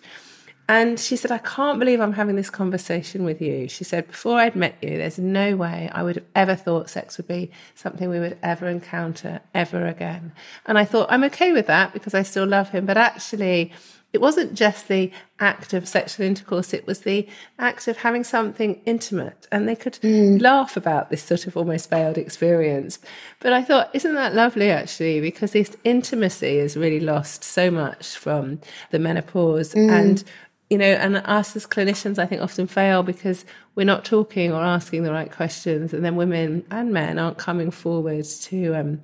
And 0.68 1.00
she 1.00 1.16
said, 1.16 1.32
I 1.32 1.38
can't 1.38 1.78
believe 1.78 2.02
I'm 2.02 2.14
having 2.14 2.36
this 2.36 2.50
conversation 2.50 3.24
with 3.24 3.40
you. 3.42 3.68
She 3.68 3.84
said, 3.84 4.08
Before 4.08 4.40
I'd 4.40 4.56
met 4.56 4.76
you, 4.82 4.98
there's 4.98 5.20
no 5.20 5.56
way 5.56 5.90
I 5.94 6.02
would 6.02 6.16
have 6.16 6.26
ever 6.36 6.56
thought 6.56 6.90
sex 6.90 7.18
would 7.18 7.28
be 7.28 7.52
something 7.76 8.10
we 8.10 8.20
would 8.20 8.38
ever 8.42 8.68
encounter 8.68 9.42
ever 9.54 9.86
again. 9.86 10.32
And 10.66 10.78
I 10.78 10.86
thought, 10.86 11.08
I'm 11.12 11.24
okay 11.26 11.52
with 11.52 11.68
that 11.68 11.94
because 11.94 12.16
I 12.16 12.24
still 12.24 12.48
love 12.48 12.70
him. 12.70 12.88
But 12.88 12.98
actually, 12.98 13.74
it 14.16 14.22
wasn't 14.22 14.54
just 14.54 14.88
the 14.88 15.12
act 15.40 15.74
of 15.74 15.88
sexual 15.88 16.26
intercourse, 16.26 16.74
it 16.74 16.88
was 16.88 17.02
the 17.02 17.28
act 17.60 17.88
of 17.90 17.98
having 17.98 18.24
something 18.24 18.82
intimate. 18.86 19.46
And 19.52 19.68
they 19.68 19.76
could 19.76 19.96
mm. 19.96 20.42
laugh 20.42 20.78
about 20.78 21.10
this 21.10 21.22
sort 21.22 21.46
of 21.46 21.58
almost 21.58 21.90
failed 21.90 22.18
experience. 22.18 22.98
But 23.42 23.52
I 23.52 23.62
thought, 23.62 23.92
isn't 23.94 24.16
that 24.16 24.34
lovely 24.34 24.72
actually? 24.72 25.20
Because 25.20 25.52
this 25.52 25.76
intimacy 25.84 26.58
is 26.58 26.78
really 26.78 27.02
lost 27.02 27.44
so 27.44 27.70
much 27.70 28.16
from 28.16 28.62
the 28.90 29.00
menopause. 29.00 29.74
Mm. 29.74 29.92
And 29.92 30.24
you 30.70 30.78
know, 30.78 30.86
and 30.86 31.18
us 31.18 31.56
as 31.56 31.68
clinicians, 31.68 32.18
I 32.18 32.26
think 32.26 32.42
often 32.42 32.68
fail 32.68 33.04
because 33.04 33.46
we're 33.76 33.86
not 33.86 34.04
talking 34.04 34.52
or 34.52 34.62
asking 34.62 35.04
the 35.04 35.12
right 35.12 35.32
questions, 35.32 35.94
and 35.94 36.04
then 36.04 36.16
women 36.16 36.66
and 36.72 36.92
men 36.92 37.20
aren't 37.20 37.38
coming 37.38 37.70
forward 37.70 38.26
to 38.26 38.74
um, 38.74 39.02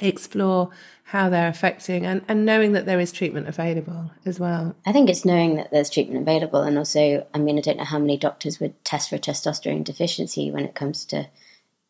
explore 0.00 0.70
how 1.04 1.28
they're 1.28 1.48
affecting 1.48 2.04
and, 2.04 2.20
and 2.26 2.44
knowing 2.44 2.72
that 2.72 2.84
there 2.84 2.98
is 2.98 3.12
treatment 3.12 3.46
available 3.46 4.10
as 4.24 4.40
well. 4.40 4.74
I 4.84 4.90
think 4.90 5.08
it's 5.08 5.24
knowing 5.24 5.54
that 5.54 5.70
there's 5.70 5.90
treatment 5.90 6.22
available, 6.22 6.62
and 6.62 6.76
also, 6.76 7.24
I 7.32 7.38
mean, 7.38 7.58
I 7.58 7.60
don't 7.60 7.78
know 7.78 7.84
how 7.84 8.00
many 8.00 8.16
doctors 8.16 8.58
would 8.58 8.84
test 8.84 9.10
for 9.10 9.18
testosterone 9.18 9.84
deficiency 9.84 10.50
when 10.50 10.64
it 10.64 10.74
comes 10.74 11.04
to 11.06 11.28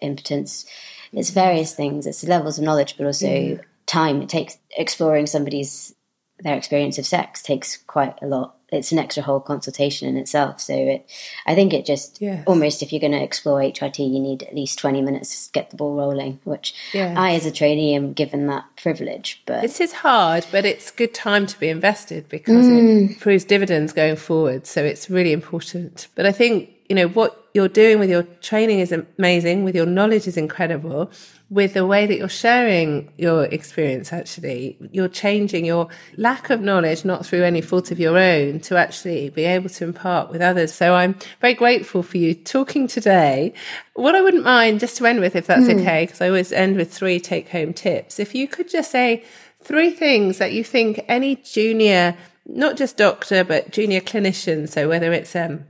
impotence. 0.01 0.67
It's 1.13 1.31
various 1.31 1.75
things. 1.75 2.07
It's 2.07 2.23
levels 2.25 2.59
of 2.59 2.65
knowledge, 2.65 2.99
but 2.99 3.07
also 3.07 3.31
yeah. 3.31 3.57
time. 3.87 4.21
It 4.21 4.29
takes 4.29 4.59
exploring 4.77 5.27
somebody's 5.27 5.95
their 6.39 6.57
experience 6.57 6.99
of 6.99 7.07
sex 7.07 7.41
takes 7.43 7.79
quite 7.79 8.19
a 8.21 8.27
lot 8.27 8.56
it's 8.71 8.91
an 8.91 8.99
extra 8.99 9.23
whole 9.23 9.41
consultation 9.41 10.09
in 10.09 10.17
itself. 10.17 10.61
So 10.61 10.75
it, 10.75 11.09
I 11.47 11.55
think 11.55 11.73
it 11.73 11.87
just 11.87 12.21
yes. 12.21 12.43
almost 12.47 12.83
if 12.83 12.93
you're 12.93 13.01
going 13.01 13.13
to 13.13 13.23
explore 13.23 13.61
HRT, 13.61 13.99
you 13.99 14.21
need 14.21 14.43
at 14.43 14.55
least 14.55 14.79
20 14.79 15.03
minutes 15.03 15.47
to 15.47 15.53
get 15.53 15.71
the 15.71 15.77
ball 15.77 15.97
rolling, 15.97 16.41
which 16.45 16.75
yes. 16.93 17.17
I, 17.17 17.35
as 17.35 17.47
a 17.47 17.53
trainee, 17.53 17.95
am 17.95 18.13
given 18.13 18.49
that 18.49 18.65
privilege. 18.77 19.43
But 19.47 19.63
this 19.63 19.81
is 19.81 19.93
hard, 19.93 20.47
but 20.51 20.65
it's 20.65 20.91
good 20.91 21.15
time 21.15 21.47
to 21.47 21.59
be 21.61 21.69
invested 21.69 22.29
because 22.29 22.67
mm. 22.67 23.13
it 23.13 23.21
proves 23.21 23.45
dividends 23.45 23.93
going 23.93 24.17
forward. 24.17 24.67
So 24.67 24.83
it's 24.83 25.09
really 25.09 25.33
important. 25.33 26.09
But 26.17 26.27
I 26.27 26.33
think 26.33 26.71
you 26.89 26.95
know, 26.95 27.09
what 27.09 27.46
you're 27.57 27.69
doing 27.69 27.99
with 27.99 28.11
your 28.11 28.23
training 28.43 28.81
is 28.81 28.93
amazing, 28.93 29.65
with 29.65 29.75
your 29.75 29.87
knowledge 29.87 30.29
is 30.29 30.37
incredible, 30.37 31.11
with 31.49 31.75
the 31.75 31.87
way 31.87 32.07
that 32.07 32.19
you're 32.19 32.29
sharing 32.29 33.11
your 33.17 33.45
experience, 33.45 34.13
actually, 34.13 34.77
you're 34.93 35.09
changing 35.09 35.65
your 35.65 35.89
lack 36.17 36.51
of 36.51 36.61
knowledge, 36.61 37.05
not 37.05 37.25
through 37.25 37.43
any 37.45 37.63
fault 37.63 37.91
of 37.91 37.99
your 37.99 38.19
own, 38.19 38.61
to 38.61 38.77
actually 38.77 39.31
be 39.31 39.45
able 39.45 39.71
to 39.71 39.85
impart 39.85 40.31
with 40.31 40.43
others. 40.43 40.75
So 40.75 40.95
I'm 40.95 41.17
very 41.41 41.55
grateful 41.55 42.03
for 42.03 42.19
you 42.19 42.35
talking 42.35 42.87
today. 42.87 43.55
What 43.95 44.15
I 44.15 44.21
wouldn't 44.21 44.45
mind, 44.45 44.81
just 44.81 44.99
to 44.99 45.07
end 45.07 45.21
with, 45.21 45.35
if 45.35 45.47
that's 45.47 45.67
mm. 45.67 45.81
okay, 45.81 46.05
because 46.05 46.21
I 46.21 46.29
always 46.29 46.53
end 46.53 46.77
with 46.77 46.93
three 46.93 47.19
take 47.19 47.49
home 47.49 47.73
tips. 47.73 48.21
If 48.21 48.35
you 48.35 48.47
could 48.47 48.69
just 48.69 48.91
say 48.91 49.25
three 49.63 49.91
things 49.91 50.39
that 50.39 50.53
you 50.53 50.63
think 50.63 51.05
any 51.09 51.37
junior, 51.37 52.17
not 52.45 52.77
just 52.77 52.97
doctor, 52.97 53.45
but 53.45 53.71
junior 53.71 54.01
clinician, 54.01 54.69
so 54.69 54.89
whether 54.89 55.13
it's 55.13 55.35
um, 55.35 55.65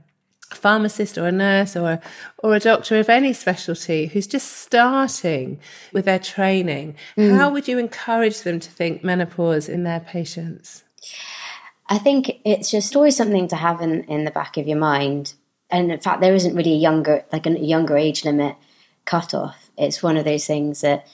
a 0.51 0.55
pharmacist 0.55 1.17
or 1.17 1.27
a 1.27 1.31
nurse 1.31 1.75
or 1.75 1.99
or 2.39 2.55
a 2.55 2.59
doctor 2.59 2.97
of 2.97 3.09
any 3.09 3.33
specialty 3.33 4.07
who's 4.07 4.27
just 4.27 4.51
starting 4.51 5.59
with 5.91 6.05
their 6.05 6.19
training, 6.19 6.95
mm. 7.17 7.35
how 7.35 7.49
would 7.49 7.67
you 7.67 7.77
encourage 7.77 8.41
them 8.41 8.59
to 8.59 8.71
think 8.71 9.03
menopause 9.03 9.67
in 9.67 9.83
their 9.83 9.99
patients? 9.99 10.83
I 11.89 11.97
think 11.97 12.39
it's 12.43 12.69
just 12.69 12.95
always 12.95 13.15
something 13.15 13.47
to 13.47 13.55
have 13.55 13.81
in, 13.81 14.03
in 14.05 14.25
the 14.25 14.31
back 14.31 14.57
of 14.57 14.67
your 14.67 14.77
mind. 14.77 15.33
And 15.69 15.91
in 15.91 15.99
fact, 15.99 16.21
there 16.21 16.35
isn't 16.35 16.55
really 16.55 16.73
a 16.73 16.77
younger, 16.77 17.25
like 17.31 17.45
a 17.45 17.59
younger 17.59 17.97
age 17.97 18.25
limit 18.25 18.55
cut 19.05 19.33
off. 19.33 19.69
It's 19.77 20.03
one 20.03 20.17
of 20.17 20.25
those 20.25 20.45
things 20.45 20.81
that 20.81 21.07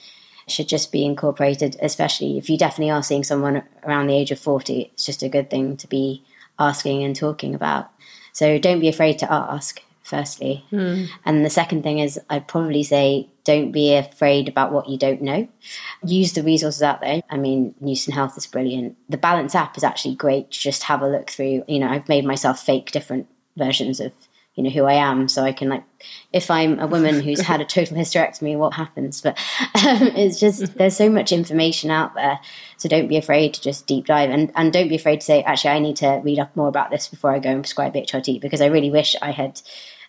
should 0.48 0.68
just 0.68 0.92
be 0.92 1.04
incorporated, 1.04 1.76
especially 1.80 2.38
if 2.38 2.50
you 2.50 2.58
definitely 2.58 2.90
are 2.90 3.02
seeing 3.02 3.24
someone 3.24 3.62
around 3.84 4.08
the 4.08 4.16
age 4.16 4.30
of 4.30 4.38
40. 4.38 4.90
It's 4.92 5.06
just 5.06 5.22
a 5.22 5.28
good 5.28 5.48
thing 5.48 5.76
to 5.78 5.86
be 5.86 6.24
asking 6.58 7.02
and 7.02 7.16
talking 7.16 7.54
about. 7.54 7.90
So 8.34 8.58
don't 8.58 8.80
be 8.80 8.88
afraid 8.88 9.18
to 9.20 9.32
ask, 9.32 9.80
firstly. 10.02 10.64
Mm. 10.70 11.08
And 11.24 11.44
the 11.44 11.50
second 11.50 11.82
thing 11.82 12.00
is, 12.00 12.20
I'd 12.28 12.46
probably 12.46 12.82
say 12.82 13.28
don't 13.44 13.72
be 13.72 13.94
afraid 13.94 14.48
about 14.48 14.72
what 14.72 14.88
you 14.88 14.98
don't 14.98 15.22
know. 15.22 15.48
Use 16.04 16.32
the 16.32 16.42
resources 16.42 16.82
out 16.82 17.00
there. 17.00 17.22
I 17.30 17.36
mean, 17.36 17.74
Newson 17.80 18.12
Health 18.12 18.36
is 18.36 18.46
brilliant. 18.46 18.96
The 19.08 19.16
Balance 19.16 19.54
app 19.54 19.76
is 19.76 19.84
actually 19.84 20.16
great. 20.16 20.50
Just 20.50 20.82
have 20.82 21.00
a 21.00 21.08
look 21.08 21.30
through. 21.30 21.64
You 21.68 21.78
know, 21.78 21.88
I've 21.88 22.08
made 22.08 22.24
myself 22.24 22.60
fake 22.60 22.90
different 22.90 23.28
versions 23.56 24.00
of 24.00 24.12
you 24.54 24.62
know 24.62 24.70
who 24.70 24.84
I 24.84 24.94
am, 24.94 25.28
so 25.28 25.42
I 25.42 25.52
can 25.52 25.68
like 25.68 25.84
if 26.32 26.50
I'm 26.50 26.78
a 26.78 26.86
woman 26.86 27.20
who's 27.20 27.40
had 27.40 27.60
a 27.60 27.64
total 27.64 27.96
hysterectomy, 27.96 28.56
what 28.56 28.74
happens? 28.74 29.20
But 29.20 29.36
um, 29.84 30.08
it's 30.14 30.38
just 30.38 30.76
there's 30.76 30.96
so 30.96 31.10
much 31.10 31.32
information 31.32 31.90
out 31.90 32.14
there, 32.14 32.38
so 32.76 32.88
don't 32.88 33.08
be 33.08 33.16
afraid 33.16 33.54
to 33.54 33.60
just 33.60 33.86
deep 33.86 34.06
dive 34.06 34.30
and 34.30 34.52
and 34.54 34.72
don't 34.72 34.88
be 34.88 34.96
afraid 34.96 35.20
to 35.20 35.26
say 35.26 35.42
actually 35.42 35.70
I 35.70 35.78
need 35.80 35.96
to 35.96 36.20
read 36.24 36.38
up 36.38 36.54
more 36.56 36.68
about 36.68 36.90
this 36.90 37.08
before 37.08 37.32
I 37.32 37.40
go 37.40 37.50
and 37.50 37.62
prescribe 37.62 37.94
HRT 37.94 38.40
because 38.40 38.60
I 38.60 38.66
really 38.66 38.90
wish 38.90 39.16
I 39.20 39.32
had 39.32 39.60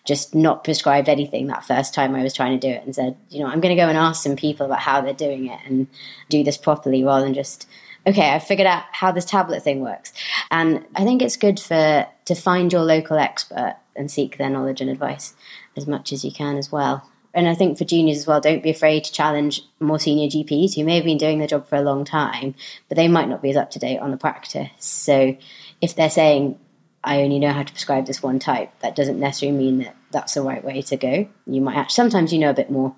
just 0.04 0.36
not 0.36 0.62
prescribed 0.62 1.08
anything 1.08 1.48
that 1.48 1.64
first 1.64 1.92
time 1.92 2.14
I 2.14 2.22
was 2.22 2.32
trying 2.32 2.58
to 2.58 2.68
do 2.68 2.72
it 2.72 2.84
and 2.84 2.94
said 2.94 3.16
you 3.28 3.40
know 3.40 3.46
I'm 3.46 3.60
going 3.60 3.74
to 3.74 3.82
go 3.82 3.88
and 3.88 3.98
ask 3.98 4.22
some 4.22 4.36
people 4.36 4.66
about 4.66 4.78
how 4.78 5.00
they're 5.00 5.12
doing 5.12 5.46
it 5.46 5.58
and 5.66 5.88
do 6.28 6.44
this 6.44 6.56
properly 6.56 7.02
rather 7.02 7.24
than 7.24 7.34
just 7.34 7.66
okay, 8.06 8.30
I've 8.30 8.44
figured 8.44 8.68
out 8.68 8.84
how 8.92 9.10
this 9.10 9.24
tablet 9.24 9.64
thing 9.64 9.80
works. 9.80 10.12
And 10.50 10.84
I 10.94 11.04
think 11.04 11.22
it's 11.22 11.36
good 11.36 11.58
for 11.58 12.06
to 12.26 12.34
find 12.36 12.72
your 12.72 12.82
local 12.82 13.18
expert 13.18 13.76
and 13.96 14.10
seek 14.10 14.36
their 14.36 14.50
knowledge 14.50 14.80
and 14.80 14.90
advice 14.90 15.34
as 15.76 15.86
much 15.86 16.12
as 16.12 16.24
you 16.24 16.32
can 16.32 16.56
as 16.56 16.70
well. 16.70 17.08
And 17.36 17.46
I 17.48 17.54
think 17.54 17.76
for 17.76 17.84
juniors 17.84 18.16
as 18.18 18.26
well, 18.26 18.40
don't 18.40 18.62
be 18.62 18.70
afraid 18.70 19.04
to 19.04 19.12
challenge 19.12 19.62
more 19.78 20.00
senior 20.00 20.28
GPs 20.28 20.74
who 20.74 20.84
may 20.84 20.96
have 20.96 21.04
been 21.04 21.18
doing 21.18 21.38
the 21.38 21.46
job 21.46 21.68
for 21.68 21.76
a 21.76 21.82
long 21.82 22.06
time, 22.06 22.54
but 22.88 22.96
they 22.96 23.08
might 23.08 23.28
not 23.28 23.42
be 23.42 23.50
as 23.50 23.56
up 23.56 23.70
to 23.72 23.78
date 23.78 23.98
on 23.98 24.10
the 24.10 24.16
practice. 24.16 24.70
So 24.78 25.36
if 25.82 25.94
they're 25.94 26.08
saying, 26.08 26.58
I 27.04 27.20
only 27.20 27.38
know 27.38 27.52
how 27.52 27.62
to 27.62 27.72
prescribe 27.72 28.06
this 28.06 28.22
one 28.22 28.38
type, 28.38 28.70
that 28.80 28.96
doesn't 28.96 29.20
necessarily 29.20 29.58
mean 29.58 29.78
that 29.78 29.94
that's 30.10 30.32
the 30.32 30.40
right 30.40 30.64
way 30.64 30.80
to 30.80 30.96
go. 30.96 31.28
You 31.46 31.60
might 31.60 31.76
actually, 31.76 31.94
sometimes 31.94 32.32
you 32.32 32.38
know 32.38 32.50
a 32.50 32.54
bit 32.54 32.70
more. 32.70 32.96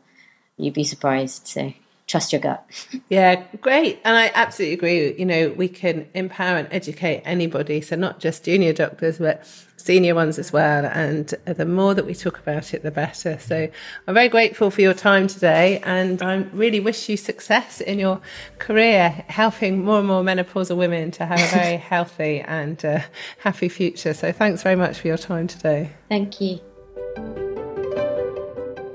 You'd 0.56 0.72
be 0.72 0.84
surprised. 0.84 1.48
So 1.48 1.72
trust 2.08 2.32
your 2.32 2.40
gut. 2.40 2.64
yeah, 3.08 3.44
great. 3.60 4.00
And 4.04 4.16
I 4.16 4.32
absolutely 4.34 4.74
agree. 4.74 5.18
You 5.18 5.26
know, 5.26 5.50
we 5.50 5.68
can 5.68 6.08
empower 6.14 6.56
and 6.56 6.66
educate 6.72 7.22
anybody. 7.24 7.80
So 7.80 7.94
not 7.94 8.18
just 8.18 8.44
junior 8.44 8.72
doctors, 8.72 9.18
but 9.18 9.46
senior 9.76 10.14
ones 10.14 10.38
as 10.38 10.52
well. 10.52 10.86
And 10.86 11.28
the 11.44 11.66
more 11.66 11.94
that 11.94 12.06
we 12.06 12.14
talk 12.14 12.38
about 12.38 12.74
it, 12.74 12.82
the 12.82 12.90
better. 12.90 13.38
So 13.38 13.68
I'm 14.06 14.14
very 14.14 14.28
grateful 14.28 14.70
for 14.70 14.80
your 14.80 14.94
time 14.94 15.28
today. 15.28 15.80
And 15.84 16.20
I 16.22 16.36
really 16.52 16.80
wish 16.80 17.08
you 17.08 17.16
success 17.16 17.80
in 17.80 17.98
your 17.98 18.20
career, 18.58 19.10
helping 19.28 19.84
more 19.84 19.98
and 19.98 20.08
more 20.08 20.22
menopausal 20.22 20.76
women 20.76 21.10
to 21.12 21.26
have 21.26 21.38
a 21.38 21.46
very 21.56 21.76
healthy 21.76 22.40
and 22.40 22.82
uh, 22.84 23.00
happy 23.38 23.68
future. 23.68 24.14
So 24.14 24.32
thanks 24.32 24.62
very 24.62 24.76
much 24.76 24.98
for 24.98 25.06
your 25.08 25.18
time 25.18 25.46
today. 25.46 25.92
Thank 26.08 26.40
you. 26.40 26.58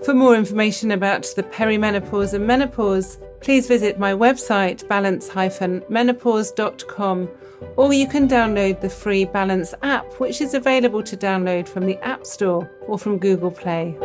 For 0.06 0.14
more 0.14 0.36
information 0.36 0.92
about 0.92 1.34
the 1.36 1.42
perimenopause 1.44 2.34
and 2.34 2.46
menopause, 2.46 3.20
please 3.40 3.68
visit 3.68 3.98
my 3.98 4.12
website 4.12 4.86
balance-menopause.com 4.90 7.30
or 7.78 7.94
you 7.94 8.10
can 8.10 8.28
download 8.28 8.82
the 8.82 8.90
free 8.90 9.24
Balance 9.24 9.74
app 9.82 10.20
which 10.20 10.42
is 10.42 10.54
available 10.54 11.04
to 11.04 11.16
download 11.16 11.70
from 11.70 11.86
the 11.86 11.98
App 12.00 12.26
Store 12.26 12.70
or 12.82 13.00
from 13.00 13.18
Google 13.18 13.52
Play. 13.52 13.98